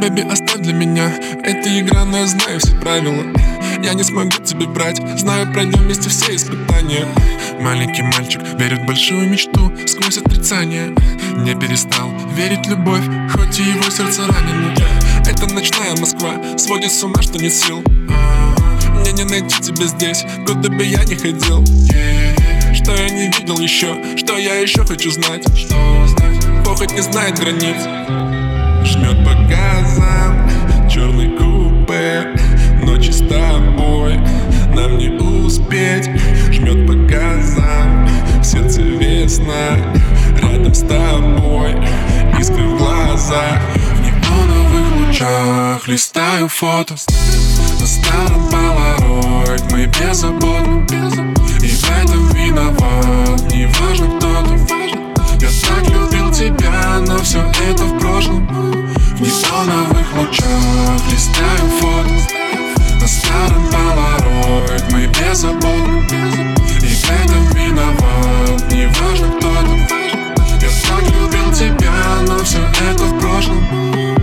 [0.00, 1.12] Бэби, оставь для меня.
[1.44, 3.24] Эта игра, но я знаю все правила.
[3.84, 7.06] Я не смогу тебе брать, знаю, пройдем вместе все испытания.
[7.60, 10.94] Маленький мальчик верит в большую мечту сквозь отрицание.
[11.36, 14.74] Не перестал верить в любовь, хоть и его сердце ранено.
[15.24, 17.82] Это ночная Москва, сводит с ума, что нет сил
[19.02, 21.64] Мне не найти тебя здесь, куда бы я ни ходил.
[22.72, 25.44] Что я не видел еще, что я еще хочу знать.
[26.64, 27.82] Похоть не знает границ.
[28.84, 30.48] Жмет по газам,
[30.88, 32.28] черный купе
[32.84, 34.18] Ночи с тобой,
[34.72, 36.08] нам не успеть
[36.52, 38.08] Жмет по газам,
[38.40, 39.78] в сердце весна
[40.40, 41.74] Рядом с тобой,
[42.38, 46.94] искры в глазах В неоновых лучах листаю фото
[47.82, 50.86] На старом полароид мы беззаботны
[51.60, 54.54] И в этом виноват, неважно кто ты.
[55.40, 58.46] Я так любил тебя, но все это в прошлом.
[58.46, 62.08] В неоновых лучах листаю фото.
[63.00, 70.64] На старом полароид мы беззаботны И в этом виноват, неважно кто ты.
[70.64, 74.21] Я так любил тебя, но все это в прошлом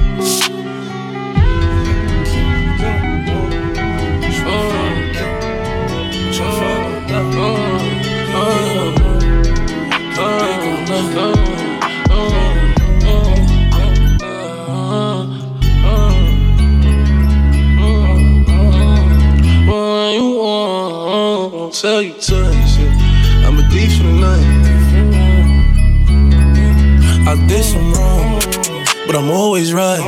[29.20, 30.00] I'm always right.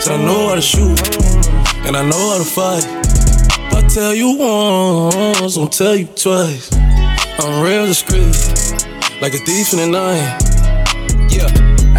[0.00, 1.00] So I know how to shoot,
[1.84, 2.84] and I know how to fight.
[2.86, 6.72] If I tell you once, I'll tell you twice.
[6.72, 8.36] I'm real discreet,
[9.20, 10.49] like a thief in the night.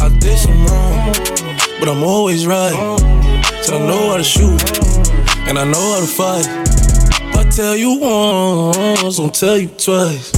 [0.00, 1.12] I did some wrong,
[1.80, 2.74] but I'm always right.
[3.62, 4.62] So I know how to shoot,
[5.48, 6.46] and I know how to fight.
[6.46, 10.32] If I tell you once, I'll tell you twice.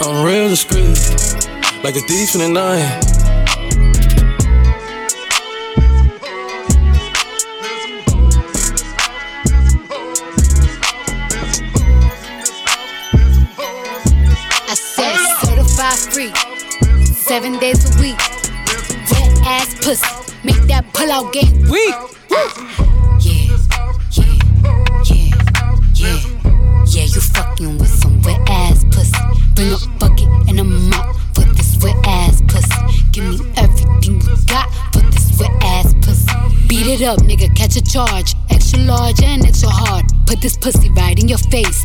[0.00, 0.98] I'm real discreet,
[1.82, 3.00] like a thief in the night.
[17.34, 17.93] Seven days a
[19.84, 21.94] pussy, make that pull out game weak.
[22.30, 22.48] Yeah,
[23.20, 23.52] yeah,
[24.16, 24.32] yeah,
[25.94, 26.20] yeah,
[26.86, 27.04] yeah.
[27.04, 29.12] You fucking with some wet ass pussy.
[29.54, 33.04] Bring a bucket and a mop for this wet ass pussy.
[33.12, 36.32] Give me everything you got for this wet ass pussy.
[36.66, 38.34] Beat it up, nigga, catch a charge.
[38.48, 40.06] Extra large and extra hard.
[40.24, 41.84] Put this pussy right in your face.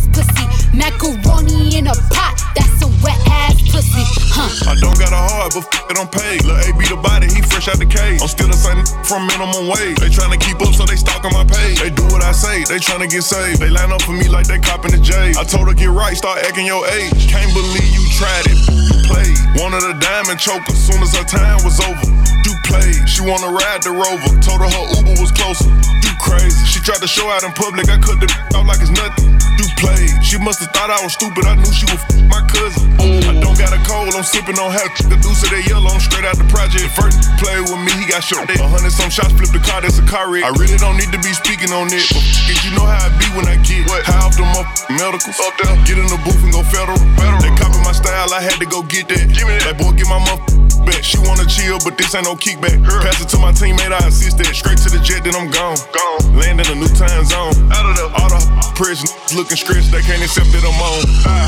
[5.11, 6.39] Got a heart, but f- it I'm paid.
[6.47, 8.23] Lil' A be the body, he fresh out the cage.
[8.23, 9.99] I'm still the same from minimum wage.
[9.99, 11.83] They tryna keep up, so they stalking my page.
[11.83, 13.59] They do what I say, they tryna get saved.
[13.59, 15.35] They line up for me like they copping the J.
[15.35, 17.27] I told her get right, start acting your age.
[17.27, 18.55] Can't believe you tried it.
[18.71, 19.35] You played.
[19.59, 22.07] Wanted a diamond choker, soon as her time was over.
[22.47, 23.03] You played.
[23.03, 24.31] She wanna ride the rover.
[24.39, 25.67] Told her her Uber was closer.
[26.07, 26.55] You crazy.
[26.71, 27.91] She tried to show out in public.
[27.91, 29.35] I cut the out like it's nothing.
[29.59, 30.23] You played.
[30.23, 31.43] She must have thought I was stupid.
[31.43, 31.99] I knew she was
[32.31, 32.95] my cousin.
[33.27, 34.15] I don't got a cold.
[34.15, 35.89] I'm sipping on half the deuce of that yellow.
[35.89, 36.91] I'm straight out the project.
[36.93, 38.49] First play with me, he got shot.
[38.49, 39.81] A hundred some shots, flip the car.
[39.81, 40.43] That's a car wreck.
[40.43, 42.05] I really don't need to be speaking on it.
[42.11, 44.67] But f- it, you know how I be when I get high off them up
[44.91, 45.37] medicals.
[45.41, 45.73] Up there.
[45.87, 46.99] Get in the booth and go federal.
[47.17, 47.41] federal.
[47.41, 48.33] They copy my style.
[48.33, 49.31] I had to go get that.
[49.31, 49.73] Give me that.
[49.73, 50.43] Like boy, get my mother
[50.83, 51.03] back.
[51.05, 52.81] She wanna chill, but this ain't no kickback.
[52.83, 54.53] Pass it to my teammate, I assist that.
[54.53, 55.77] Straight to the jet, then I'm gone.
[55.93, 56.35] Gone.
[56.35, 57.53] Land in a new time zone.
[57.71, 58.41] Out of the all the
[58.75, 61.05] prison looking stressed, they can't accept that I'm on.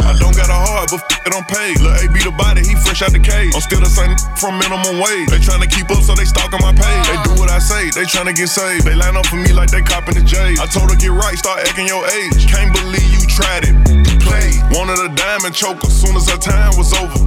[0.08, 1.82] I don't got a heart, but f- it I'm paid.
[1.82, 3.43] Lil' A be the body, he fresh out the cage.
[3.52, 5.28] I'm still the same from minimum wage.
[5.28, 7.04] They tryna keep up, so they stalking my page.
[7.12, 8.88] They do what I say, they tryna get saved.
[8.88, 10.56] They line up for me like they copping the J.
[10.62, 12.48] I told her get right, start acting your age.
[12.48, 13.76] Can't believe you tried it.
[14.24, 14.56] Play.
[14.72, 17.20] Wanted a diamond choker, soon as her time was over.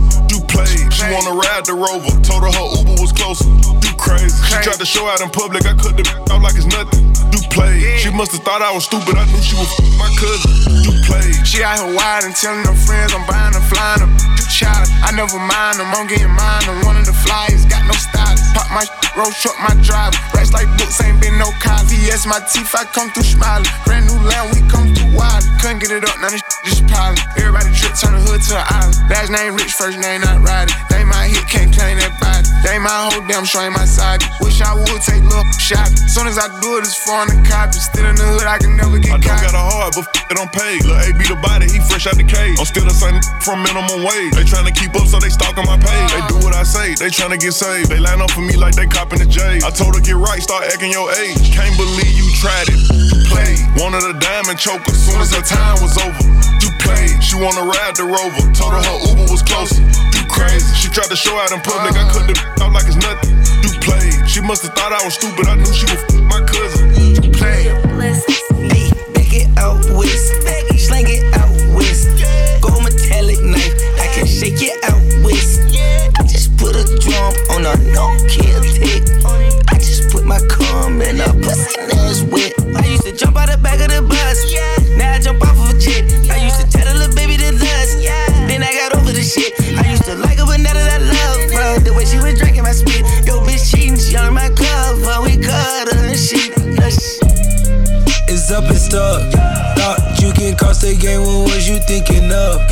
[0.97, 2.09] She wanna ride the rover.
[2.25, 3.45] Told her her Uber was closer.
[3.85, 4.33] You crazy.
[4.49, 5.67] She tried to show out in public.
[5.67, 7.13] I cut the out like it's nothing.
[7.33, 8.01] You play.
[8.01, 9.17] She must have thought I was stupid.
[9.17, 9.69] I knew she was
[10.01, 10.49] my cousin.
[10.89, 11.37] You play.
[11.45, 14.11] She out here wide and telling her friends I'm buying her, flying her.
[14.47, 16.65] Child, I never mind them, I'm getting mine.
[16.65, 18.39] I'm one of the flyers, got no style.
[18.55, 18.87] Pop my
[19.19, 20.17] road truck, my driver.
[20.33, 21.91] Racks like books, ain't been no cars.
[21.91, 23.69] VS, my teeth, I come through smiling.
[23.85, 25.43] Brand new land, we come through wild.
[25.61, 26.46] Couldn't get it up, now this
[26.91, 27.19] piling.
[27.39, 28.97] Everybody drip, turn the hood to an island.
[29.11, 30.75] Last name rich, first name not riding.
[30.91, 32.47] They my hit, can't claim that body.
[32.67, 34.23] They my whole damn show ain't my side.
[34.43, 35.87] Wish I would take little shot.
[36.11, 37.79] Soon as I do it, it's foreign the copy.
[37.79, 39.43] Still in the hood, I can never get I caught.
[39.43, 40.83] got a heart, but f- it I'm paid.
[40.83, 42.59] Lil' A be the body, he fresh out the cage.
[42.59, 44.35] I'm still the same from minimum wage.
[44.35, 46.11] They tryna keep up, so they stalking my page.
[46.11, 47.89] They do what I say, they tryna get saved.
[47.93, 49.63] They line up for me like they copping the J.
[49.63, 51.55] I told her get right, start acting your age.
[51.55, 52.79] Can't believe you tried it.
[53.31, 53.55] Play.
[53.79, 56.25] Wanted a diamond choker, soon as her time was over.
[56.87, 57.19] Played.
[57.23, 58.43] She wanna ride the rover.
[58.55, 59.83] Told her her Uber was closer.
[60.15, 60.71] You crazy.
[60.79, 61.99] She tried to show out in public.
[61.99, 63.35] I cut the out like it's nothing.
[63.67, 64.15] You played.
[64.31, 65.47] She must have thought I was stupid.
[65.51, 66.95] I knew she was my cousin.
[66.95, 67.75] You played.
[68.71, 70.31] Hey, back it out west.
[70.79, 72.07] Slang it out west.
[72.63, 73.75] Gold metallic knife.
[73.99, 75.67] I can shake it out west.
[76.19, 79.03] I just put a drum on a no kill tick.
[79.69, 82.55] I just put my cum in a pussy that's wet.
[82.77, 84.39] I used to jump out the back of the bus.
[84.97, 86.05] Now I jump off of a jet.
[98.47, 99.27] It's up and stuck.
[99.75, 102.63] Thought you can cross the game, what was you thinking of?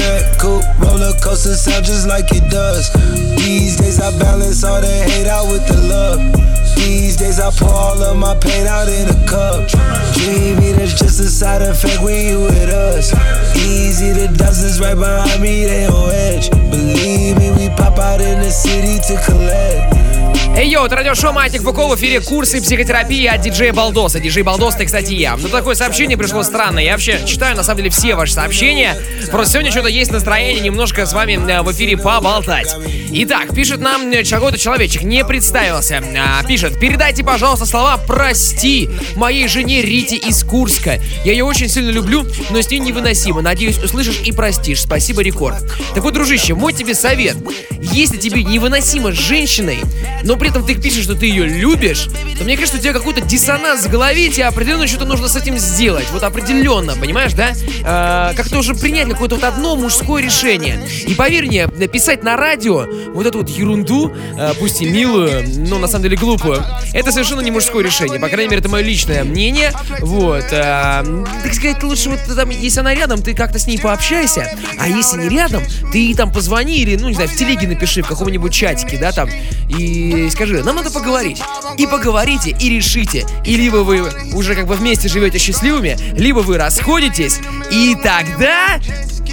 [0.00, 2.88] Red coupe, roller coaster sound just like it does.
[3.36, 6.32] These days I balance all the hate out with the love.
[6.80, 9.68] These days I pour all of my pain out in a cup.
[10.16, 13.12] Dreamy, that's just a side effect when you with us.
[13.54, 16.48] Easy, the dozens right behind me, they on edge.
[16.72, 20.17] Believe me, we pop out in the city to collect.
[20.58, 24.18] Эй, йоу, это радиошоу Маятник Фуко в эфире курсы психотерапии от диджея Балдоса.
[24.18, 25.36] Диджей Балдос, ты, кстати, я.
[25.36, 26.80] Но такое сообщение пришло странно.
[26.80, 28.96] Я вообще читаю, на самом деле, все ваши сообщения.
[29.30, 32.74] Просто сегодня что-то есть настроение немножко с вами э, в эфире поболтать.
[33.10, 36.02] Итак, пишет нам э, какой-то человечек, не представился.
[36.18, 41.00] А, пишет, передайте, пожалуйста, слова «прости» моей жене Рите из Курска.
[41.24, 43.42] Я ее очень сильно люблю, но с ней невыносимо.
[43.42, 44.82] Надеюсь, услышишь и простишь.
[44.82, 45.58] Спасибо, Рекорд.
[45.94, 47.36] Так вот, дружище, мой тебе совет.
[47.80, 49.78] Если тебе невыносимо с женщиной,
[50.22, 52.08] но при этом ты пишешь, что ты ее любишь,
[52.38, 55.36] то мне кажется, у тебя какой-то диссонанс в голове, и тебе определенно что-то нужно с
[55.36, 56.06] этим сделать.
[56.12, 57.52] Вот определенно, понимаешь, да?
[57.84, 60.80] Э, как-то уже принять какое-то вот одно мужское решение.
[61.06, 65.78] И поверь мне, писать на радио вот эту вот ерунду, э, пусть и милую, но
[65.78, 66.62] на самом деле глупую,
[66.92, 68.18] это совершенно не мужское решение.
[68.18, 69.72] По крайней мере, это мое личное мнение.
[70.00, 70.46] Вот.
[70.50, 74.56] э, так сказать, лучше вот там, если она рядом, ты как-то с ней пообщайся.
[74.78, 75.62] А если не рядом,
[75.92, 79.12] ты ей там позвони или, ну, не знаю, в телеге напиши, в каком-нибудь чатике, да,
[79.12, 79.28] там,
[79.68, 81.42] и скажи, нам надо поговорить.
[81.76, 83.26] И поговорите, и решите.
[83.44, 84.02] И либо вы
[84.34, 87.40] уже как бы вместе живете счастливыми, либо вы расходитесь,
[87.70, 88.78] и тогда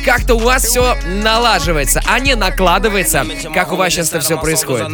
[0.05, 4.88] как-то у вас все налаживается, а не накладывается, как у вас сейчас это все происходит.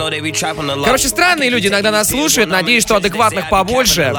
[0.86, 4.14] Короче, странные люди иногда нас слушают, надеюсь, что адекватных побольше.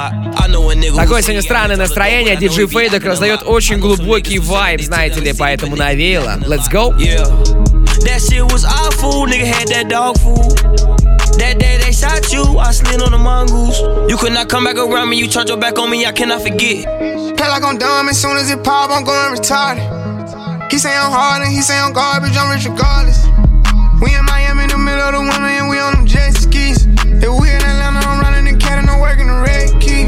[0.95, 6.39] Такое сегодня странное настроение, диджей Фейдок раздает очень глубокий вайб, знаете ли, поэтому навеяло.
[6.47, 6.93] Let's go!
[8.05, 11.02] That shit was awful, nigga had that dog food.
[11.43, 13.83] That day they shot you, I slid on the mongoose.
[14.09, 16.41] You could not come back around me, you turned your back on me, I cannot
[16.41, 16.87] forget.
[17.37, 19.83] Play like I'm dumb, as soon as it pop, I'm going retarded.
[20.71, 23.27] He say I'm hard and he say I'm garbage, I'm rich regardless.
[24.01, 26.87] We in Miami in the middle of the winter and we on them jet skis.
[26.87, 30.07] If we in Atlanta, I'm running the cat and I'm working the red key.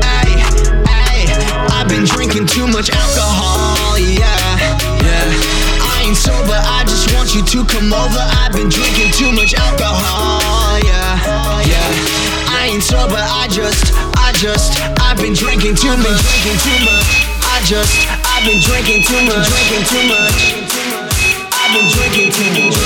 [0.00, 0.32] Ay,
[0.88, 1.28] ay,
[1.76, 3.43] I've been drinking too much alcohol, yeah,
[6.14, 6.20] yeah.
[6.20, 8.22] Sober, I just want you to come over.
[8.38, 11.18] I've been drinking too much alcohol, yeah,
[11.66, 12.54] yeah.
[12.54, 17.26] I ain't sober, I just, I just, I've been drinking too much, drinking too much.
[17.42, 17.90] I just,
[18.30, 20.54] I've been drinking too much, drinking too much.
[21.52, 22.78] I've been drinking too much.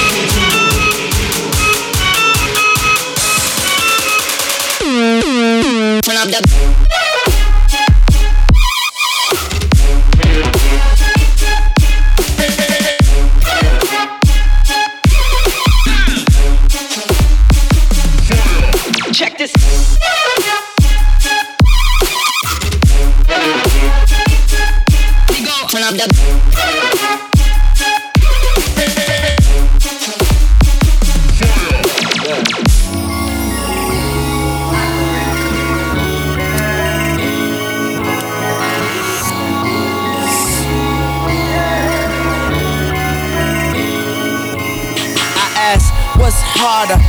[6.03, 6.68] Turn up the.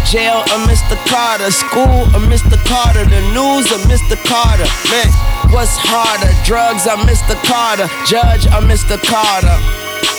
[0.05, 0.95] Jail or Mr.
[1.07, 1.51] Carter?
[1.51, 2.57] School or Mr.
[2.67, 3.05] Carter?
[3.05, 4.15] The news or Mr.
[4.27, 4.67] Carter?
[4.91, 5.09] Man,
[5.51, 7.35] what's harder, drugs or Mr.
[7.47, 7.87] Carter?
[8.05, 8.99] Judge or Mr.
[9.01, 9.57] Carter?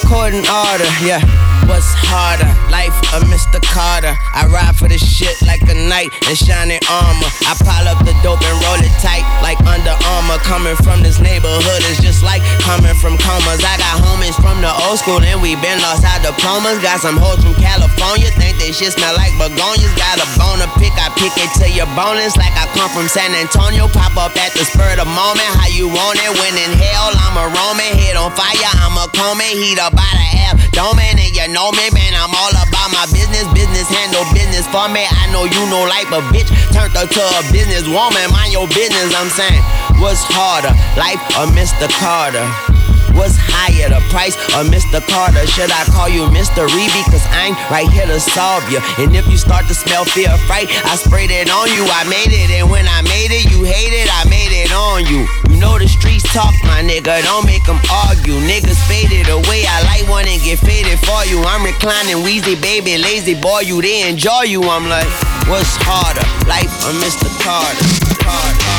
[0.08, 1.20] Court and order, yeah.
[1.68, 3.62] What's harder, life or Mr.
[3.62, 4.18] Carter?
[4.34, 7.30] I ride for this shit like a knight in shining armor.
[7.46, 10.42] I pile up the dope and roll it tight like Under Armour.
[10.42, 13.62] Coming from this neighborhood is just like coming from comas.
[13.62, 16.82] I got homies from the old school and we been lost our diplomas.
[16.82, 19.94] Got some hoes from California, think they shit smell like begonias.
[19.94, 23.06] Got a bone to pick, I pick it to your boneless like I come from
[23.06, 23.86] San Antonio.
[23.86, 26.32] Pop up at the spur of the moment, how you want it?
[26.42, 30.10] When in hell, I'm a Roman, head on fire, I'm a Coleman, heat up by
[30.10, 30.58] the half.
[30.72, 33.44] Domain, and you know me, man, I'm all about my business.
[33.52, 35.04] Business handle business for me.
[35.04, 38.24] I know you know like a bitch turned her to a business woman.
[38.32, 39.60] Mind your business, I'm saying.
[40.00, 41.88] What's harder, life or Mr.
[42.00, 42.48] Carter?
[43.12, 45.02] What's higher, the price or Mr.
[45.02, 45.44] Carter?
[45.50, 46.86] Should I call you Mystery?
[46.94, 48.78] Because I'm right here to solve you.
[49.02, 51.84] And if you start to smell fear, fright, I sprayed it on you.
[51.90, 54.08] I made it, and when I made it, you hate it.
[54.08, 55.26] I made it on you.
[55.60, 57.22] Know the streets talk, my nigga.
[57.22, 58.40] Don't make them argue.
[58.48, 59.64] Niggas faded away.
[59.68, 61.42] I like one and get faded for you.
[61.44, 63.60] I'm reclining, wheezy, baby, lazy boy.
[63.60, 64.62] You they enjoy you.
[64.62, 65.10] I'm like,
[65.52, 67.28] what's harder, life or Mr.
[67.44, 68.24] Carter?
[68.24, 68.69] Carter.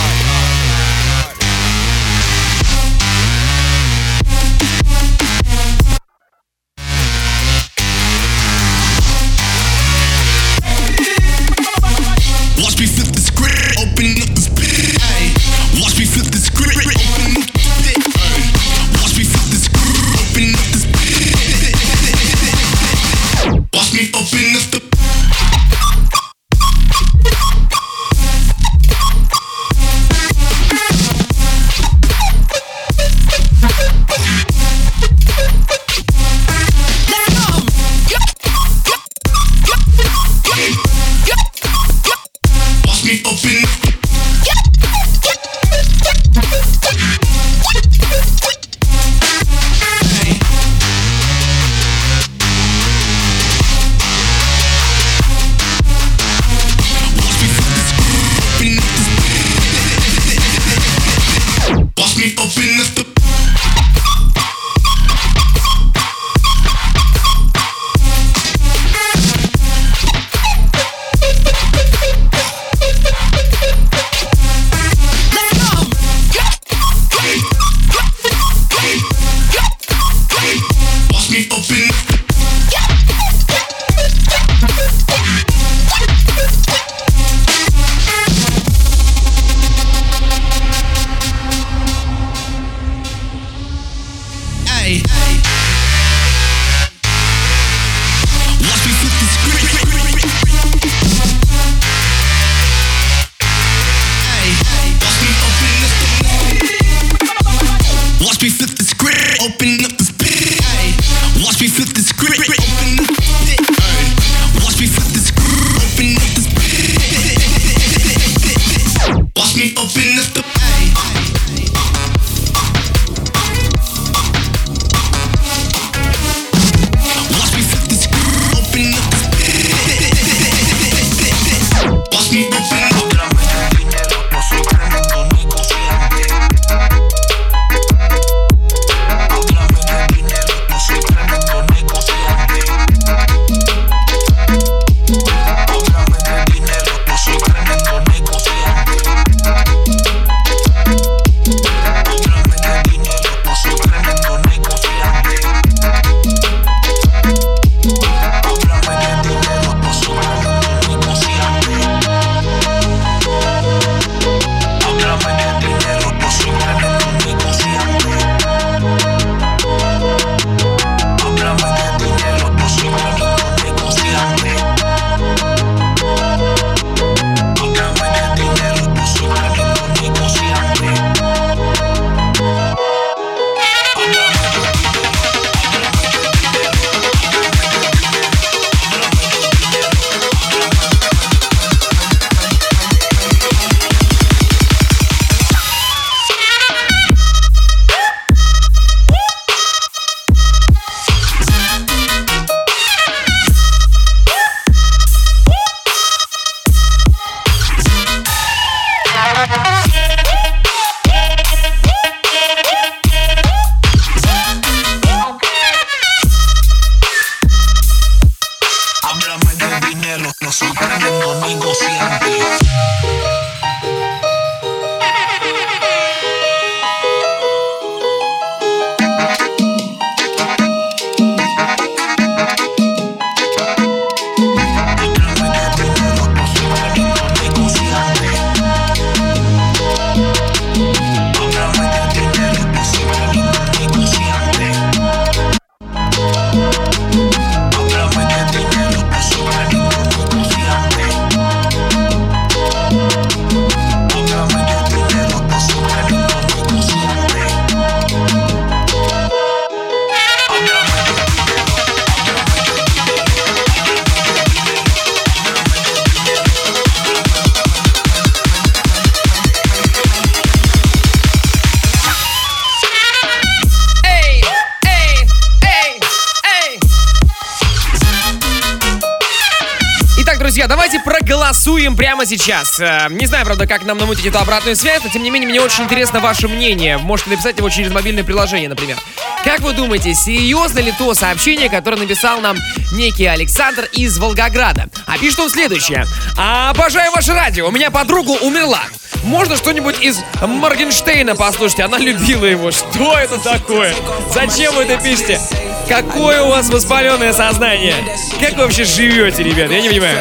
[282.21, 282.79] Прямо сейчас.
[282.79, 285.59] Э, Не знаю, правда, как нам намутить эту обратную связь, но тем не менее, мне
[285.59, 286.97] очень интересно ваше мнение.
[286.97, 288.97] Можете написать его через мобильное приложение, например.
[289.43, 292.57] Как вы думаете, серьезно ли то сообщение, которое написал нам
[292.93, 294.89] некий Александр из Волгограда?
[295.07, 296.05] А пишет он следующее.
[296.37, 298.81] Обожаю ваше радио, у меня подруга умерла.
[299.23, 301.79] Можно что-нибудь из Моргенштейна послушать?
[301.81, 302.71] Она любила его.
[302.71, 303.95] Что это такое?
[304.33, 305.39] Зачем вы это пишете?
[305.87, 307.95] Какое у вас воспаленное сознание?
[308.39, 309.69] Как вы вообще живете, ребят?
[309.71, 310.17] Я не понимаю.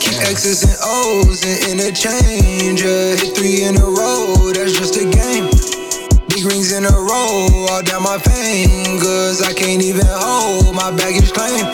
[0.00, 2.82] Keep X's and O's and interchange.
[2.82, 5.50] Uh, hit three in a row, that's just a game.
[6.28, 9.42] Big rings in a row, all down my fingers.
[9.42, 11.66] I can't even hold my baggage claim.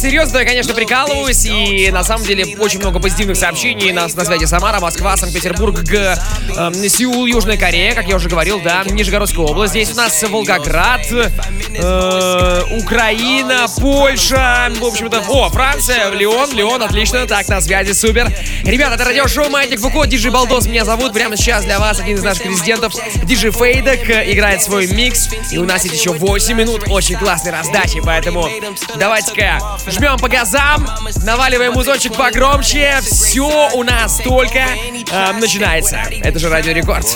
[0.00, 3.92] Серьезно, я, конечно, прикалываюсь, и на самом деле очень много позитивных сообщений.
[3.92, 6.18] Нас на связи Самара, Москва, Санкт-Петербург, Г,
[6.56, 9.72] э, Сеул, Южная Корея, как я уже говорил, да, Нижегородская область.
[9.72, 17.46] Здесь у нас Волгоград, э, Украина, Польша, в общем-то, о, Франция, Леон, Леон, отлично, так,
[17.48, 18.32] на связи, супер.
[18.64, 22.22] Ребята, это радиошоу Маятник Фуко, Диджи Балдос меня зовут, прямо сейчас для вас один из
[22.22, 22.94] наших резидентов,
[23.24, 27.52] Диджи Фейдек, э, играет свой микс, и у нас есть еще 8 минут очень классной
[27.52, 28.48] раздачи, поэтому
[28.96, 29.58] давайте-ка
[29.90, 30.86] жмем по газам,
[31.22, 34.60] наваливаем музончик погромче, все у нас только
[35.10, 35.98] э, начинается.
[36.22, 37.06] Это же Радио Рекорд.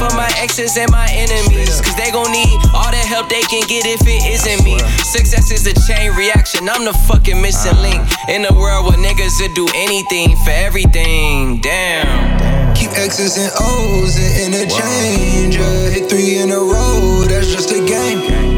[0.00, 1.80] for my exes and my enemies.
[1.82, 4.78] Cause they gon' need all the help they can get if it isn't me.
[5.04, 6.68] Success is a chain reaction.
[6.70, 11.60] I'm the fucking missing link in a world where niggas would do anything for everything.
[11.60, 12.74] Damn.
[12.74, 15.58] Keep X's and O's and interchange.
[15.58, 18.49] Uh, hit three in a row, that's just a game.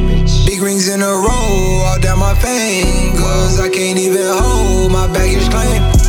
[0.82, 3.60] Rings in a row, all down my fingers.
[3.60, 6.01] I can't even hold my baggage claim.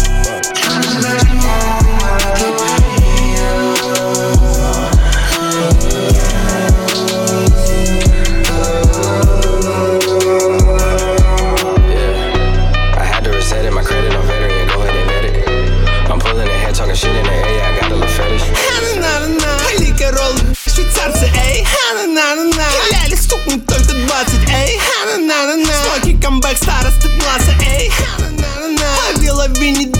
[24.26, 27.91] 20, эй Ха-на-на-на-на Смоки камбэк старосты класса, ей
[29.15, 29.91] Ловила винит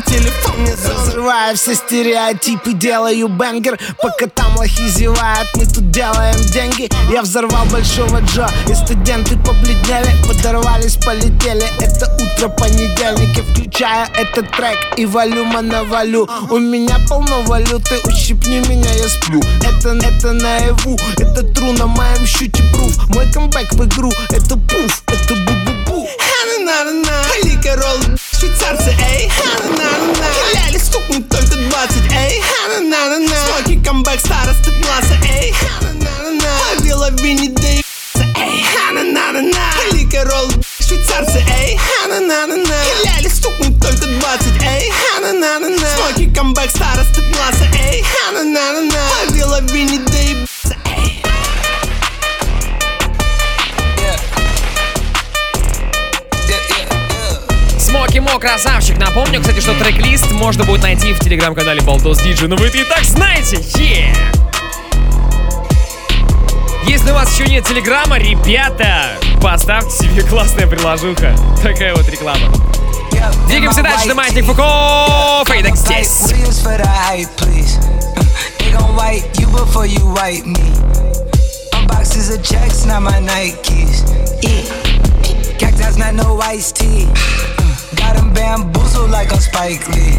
[0.00, 3.78] трипе, телефон мне Разрываю все стереотипы, делаю бенгер.
[4.00, 6.88] Пока там лохи зевают, мы тут делаем деньги.
[7.12, 10.10] Я взорвал большого Джо, и студенты побледнели.
[10.26, 17.98] Подорвались, полетели, это утро понедельника Включаю этот трек и валюма навалю У меня полно валюты,
[18.04, 19.40] ущипни меня, я сплю.
[19.62, 25.02] Это, это наяву, это тру на моем щуте пруф Мой камбэк в игру, это пуф,
[25.06, 25.75] это бу-бу-бу
[26.06, 27.98] Хана-на-на-на Лика ролл,
[28.38, 36.50] швейцарцы, эй Хана-на-на-на Ляли стукнет только 20, эй Хана-на-на-на Смоки камбэк старосты класса, эй Хана-на-на-на
[36.70, 37.82] Ловила Винни, да эй
[38.72, 40.48] Хана-на-на-на Лика ролл,
[40.78, 49.00] швейцарцы, эй Хана-на-на-на Ляли стукнет только 20, эй Хана-на-на-на Смоки камбэк старосты класса, эй Хана-на-на-на
[49.24, 50.36] Ловила Винни, да и
[58.06, 58.98] Смоки Мо, красавчик.
[58.98, 62.46] Напомню, кстати, что трек-лист можно будет найти в телеграм-канале Балдос Диджи.
[62.46, 64.14] Ну вы это и так знаете, е!
[66.86, 71.34] Если у вас еще нет телеграма, ребята, поставьте себе классная приложуха.
[71.62, 72.46] Такая вот реклама.
[73.48, 75.42] Двигаемся дальше Маятник Фуко.
[75.46, 76.32] Фейдек здесь.
[81.72, 84.04] Unboxes of checks, not my Nikes.
[84.42, 85.58] Yeah.
[85.58, 87.08] Cactus, not no iced tea.
[87.94, 90.18] Got 'em bamboozled like I'm Spike Lee.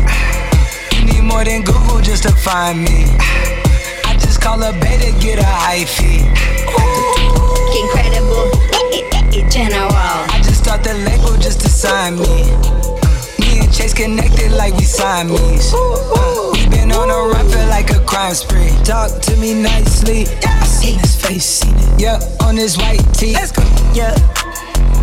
[0.93, 3.05] You need more than Google just to find me.
[4.05, 6.23] I just call a beta, get a hyphy.
[7.81, 8.57] Incredible,
[9.49, 9.91] general.
[9.91, 12.45] I just start the label just to sign me.
[13.39, 15.73] Me and Chase connected like we Siamese.
[15.73, 18.71] Uh, we been on a run, feel like a crime spree.
[18.83, 20.25] Talk to me nicely.
[20.45, 21.99] I seen his face, seen it.
[21.99, 23.33] Yeah, on his white tee.
[23.33, 23.63] Let's go.
[23.93, 24.15] Yeah,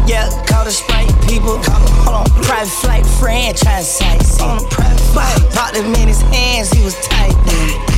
[0.07, 1.59] yeah, call the Sprite people.
[2.05, 4.41] Hold on, private flight franchise sites.
[4.41, 7.94] On a private flight, popped him in his hands, he was tight.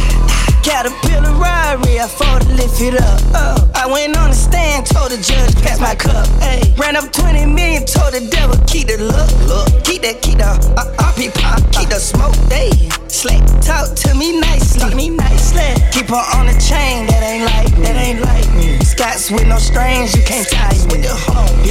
[0.66, 3.20] Caterpillar Rari, I fought to lift it up.
[3.38, 6.26] Oh, I went on the stand, told the judge, pass my cup.
[6.42, 10.42] Hey, ran up 20 million, told the devil, keep the look, look, keep that, keep
[10.42, 12.34] the uh, uh RP pop, uh, keep the smoke.
[12.50, 12.74] Hey,
[13.06, 15.70] slick, talk to me nicely, talk me nicely.
[15.94, 18.82] Keep her on the chain, that ain't like, that ain't like me.
[18.82, 21.06] Scots with no strings, you can't tie me.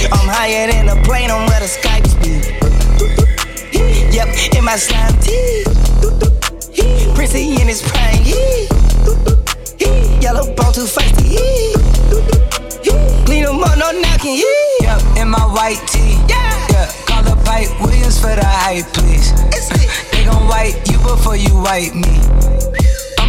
[0.07, 2.39] I'm higher than a plane, I'm where the Skypes be.
[4.15, 5.65] Yep, in my slime tee.
[7.15, 8.67] Princey in his prime, yeah.
[10.21, 13.25] Yellow bone too feisty, yeah.
[13.25, 14.43] Clean them up, no knocking, yeah.
[14.81, 16.19] Yeah, in my white tee.
[16.27, 16.91] Yeah, yeah.
[17.05, 19.31] Call up Hype Williams for the hype, please.
[20.11, 22.74] they gon' wipe you before you wipe me.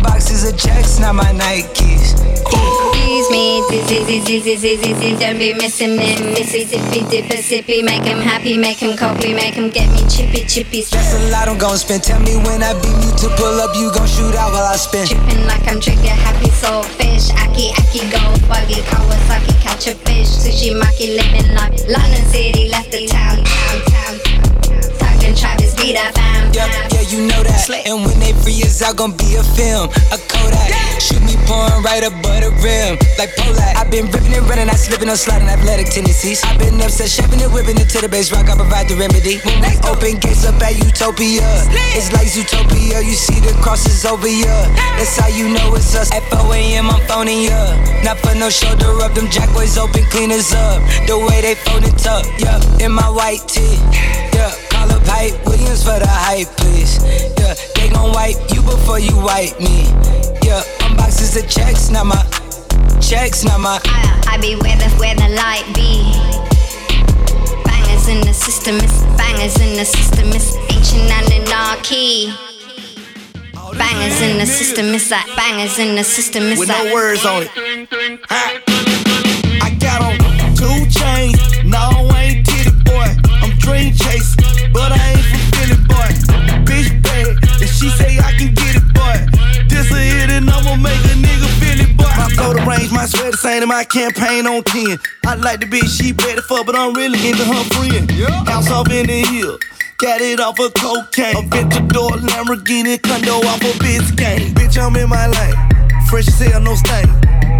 [0.06, 2.14] Unboxes of checks, not my Nikes.
[2.46, 6.14] Excuse me, dizzy, dizzy, dizzy, dizzy, don't be missing me.
[6.30, 10.82] Mississippi, dipper, sippy, make him happy, make him copy, make him get me chippy, chippy.
[10.82, 12.04] That's a lot I'm gon' spend.
[12.04, 14.76] Tell me when I beat you to pull up, you gon' shoot out while I
[14.76, 15.06] spin.
[15.06, 17.30] Tripping like I'm trigger happy, soul fish.
[17.42, 20.28] Aki, aki, go buggy, Kawasaki, catch a fish.
[20.28, 21.74] Sushi, maki, living life.
[21.88, 23.95] London City, left the town, town, town.
[25.86, 27.62] Be that fam, Yep, yeah, you know that.
[27.86, 30.74] And when they free us out, gon' be a film, a Kodak.
[30.98, 33.62] Shoot me pouring right above the rim, like Pollock.
[33.78, 36.42] I've been ripping and running, I slipping on sliding athletic tendencies.
[36.42, 38.50] I've been upset, shoving and whipping it to the base rock.
[38.50, 39.38] I provide the remedy.
[39.46, 41.46] When we open gates up at Utopia,
[41.94, 43.06] it's like Zootopia.
[43.06, 44.66] You see the crosses over ya.
[44.98, 46.10] That's how you know it's us.
[46.10, 46.90] At 4 a.m.
[46.90, 47.62] I'm phoning ya.
[48.02, 50.82] Not for no shoulder up, them jack boys open cleaners up.
[51.06, 52.58] The way they fold it up, yeah.
[52.82, 53.78] In my white tee,
[54.34, 54.65] yeah.
[55.06, 56.98] Hype Williams for the hype, please.
[57.38, 59.86] Yeah, they gon' wipe you before you wipe me.
[60.42, 62.22] Yeah, unboxes of checks, not my
[63.00, 63.80] checks, not my.
[64.26, 66.10] I be where the where the light be.
[67.64, 72.32] Bangers in the system, it's bangers in the system, it's ancient anarchy.
[73.78, 77.24] Bangers in the system, it's like bangers in the system, it's With like no words
[77.24, 77.50] on it.
[78.28, 78.62] Ha.
[79.62, 80.18] I got on
[80.56, 81.35] two chains.
[92.66, 94.98] Range, my sweater same in my campaign on 10.
[95.24, 98.10] I like the bitch she ready for, but I'm really into her friend.
[98.48, 99.58] House off in the hill.
[99.98, 101.34] Got it off of cocaine.
[101.34, 104.52] Aventador, Lamborghini, condo off of Biscayne.
[104.52, 105.54] Bitch, I'm in my lane.
[106.10, 107.08] Fresh as hell, no stain.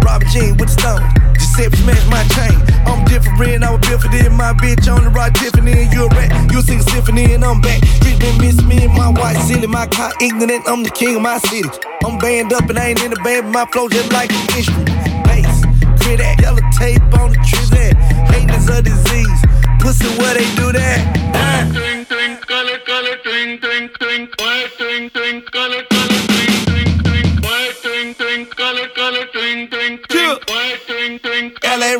[0.03, 1.36] Robert Jean with the stone.
[1.57, 2.53] Step, smash my chain.
[2.85, 4.29] I'm different, I was built for this.
[4.29, 6.29] My bitch on the rock, Tiffany, you a rat.
[6.53, 7.83] You sing symphony, and I'm back.
[7.97, 9.65] Street been miss me and my white city.
[9.65, 11.67] My car ignorant, I'm the king of my city.
[12.05, 14.55] I'm banned up and I ain't in the band, but my flow just like an
[14.55, 14.85] instrument.
[15.25, 15.65] Bass,
[15.97, 17.71] clear that yellow tape on the trees.
[17.73, 17.97] That
[18.29, 19.41] hating is a disease.
[19.81, 21.01] Pussy, where they do that?
[21.33, 21.73] Uh.
[21.73, 27.41] Twink, twink, color, color, twink, twink, twink, white, twink, twink, color, color, twink, twink, twink,
[27.41, 30.66] white, twink, twink, color, color, twink, twink, twink, white,
[31.07, 31.95] LA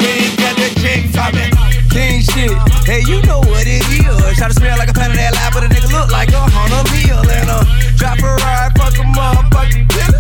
[1.16, 1.48] talking.
[1.88, 2.52] King shit.
[2.84, 4.36] Hey, you know what it is.
[4.36, 6.44] Try to smell like a pound of that lie, but a nigga look like a
[6.44, 7.64] uh,
[7.96, 9.08] drop a ride, fuck a.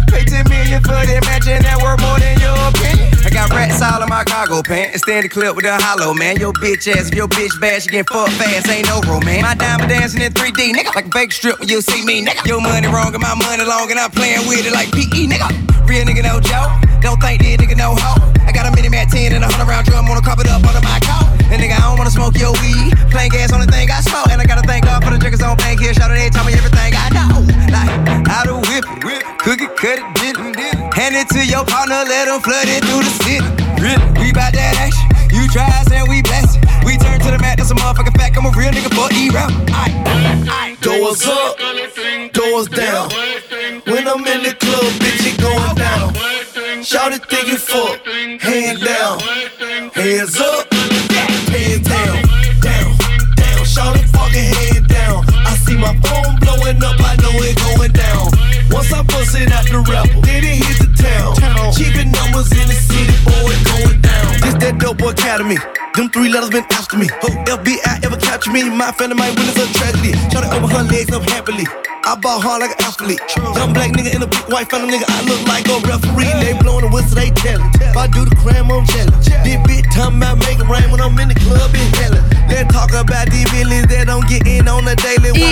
[0.08, 3.12] Pay 10 million for that worth more than your opinion.
[3.28, 5.04] I got rats all in my cargo pants.
[5.04, 6.40] Stand the clip with a hollow, man.
[6.40, 8.72] Your bitch ass, if your bitch bad, she get fucked fast.
[8.72, 9.44] Ain't no romance.
[9.44, 10.96] My diamond dancing in 3D, nigga.
[10.96, 12.48] Like a fake strip when you see me, nigga.
[12.48, 15.52] Your money wrong and my money long, and I'm playing with it like PE, nigga.
[15.84, 16.72] Real nigga, no joke.
[17.04, 18.37] Don't think this nigga no hoe.
[18.48, 20.64] I got a mini mat 10 and a 100 round drum on a carpet up
[20.64, 21.28] under my coat.
[21.52, 22.96] And nigga, I don't wanna smoke your weed.
[23.12, 24.32] Plain gas on the thing I smoke.
[24.32, 25.94] And I gotta thank God for the drinkers on bank here.
[25.94, 27.44] Shout out, they tell me everything I know.
[27.68, 27.92] Like,
[28.28, 30.76] how to whip it, cook it, cut it, dip it.
[30.96, 33.44] Hand it to your partner, let him flood it through the city.
[33.84, 35.06] Really, we bout that action.
[35.36, 36.66] You try and we blast it.
[36.86, 38.38] We turn to the mat, that's a motherfucking fact.
[38.38, 39.52] I'm a real nigga for E-rap.
[40.82, 41.60] Doors up,
[42.32, 43.12] doors down.
[43.86, 46.37] When I'm in the club, bitch, it going down.
[46.88, 48.00] Shout it, think it fuck.
[48.40, 49.20] Hand down,
[49.92, 52.24] hands up, hands down,
[52.64, 52.96] down,
[53.36, 53.66] down.
[53.68, 55.20] Shout it, fucking hand down.
[55.36, 58.32] I see my phone blowing up, I know it going down.
[58.72, 61.36] Once I bust it out the rapper, then it hit the town.
[61.76, 64.40] Keeping numbers in the city, boy, going down.
[64.48, 65.60] This that dope boy academy.
[65.92, 67.12] Them three letters been after me.
[67.20, 68.64] Hope FBI ever capture me.
[68.64, 70.16] My family might witness a tragedy.
[70.32, 71.68] Shot it over her legs up happily.
[72.08, 73.20] I ball hard like an athlete.
[73.36, 75.04] Young black nigga in a big white family nigga.
[75.10, 76.32] I look like a referee.
[76.40, 77.70] They blowing the whistle, they tellin'.
[77.84, 79.28] If I do the crime, I'm jealous.
[79.44, 82.24] This bitch talking about making rain when I'm in the club in hella.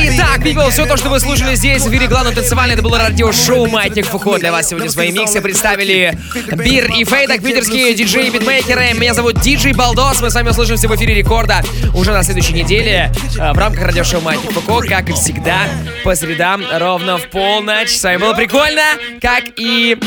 [0.08, 3.68] Итак, people, все то, что вы слушали здесь в эфире главного танцевального, это было радиошоу
[3.68, 4.38] Маятник Фуко.
[4.38, 6.18] Для вас сегодня свои миксы представили
[6.54, 8.94] Бир и Фейдак, питерские диджеи битмейкеры.
[8.94, 10.22] Меня зовут Диджей Балдос.
[10.22, 11.62] Мы с вами услышимся в эфире рекорда
[11.94, 15.68] уже на следующей неделе э, в рамках радиошоу Маятник Фуко, как и всегда,
[16.06, 17.90] по средам ровно в полночь.
[17.90, 18.84] С вами было прикольно,
[19.22, 19.98] как и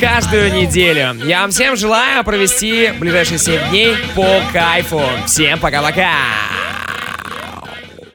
[0.00, 1.14] каждую неделю.
[1.24, 5.02] Я вам всем желаю провести ближайшие 7 дней по кайфу.
[5.26, 6.10] Всем пока-пока!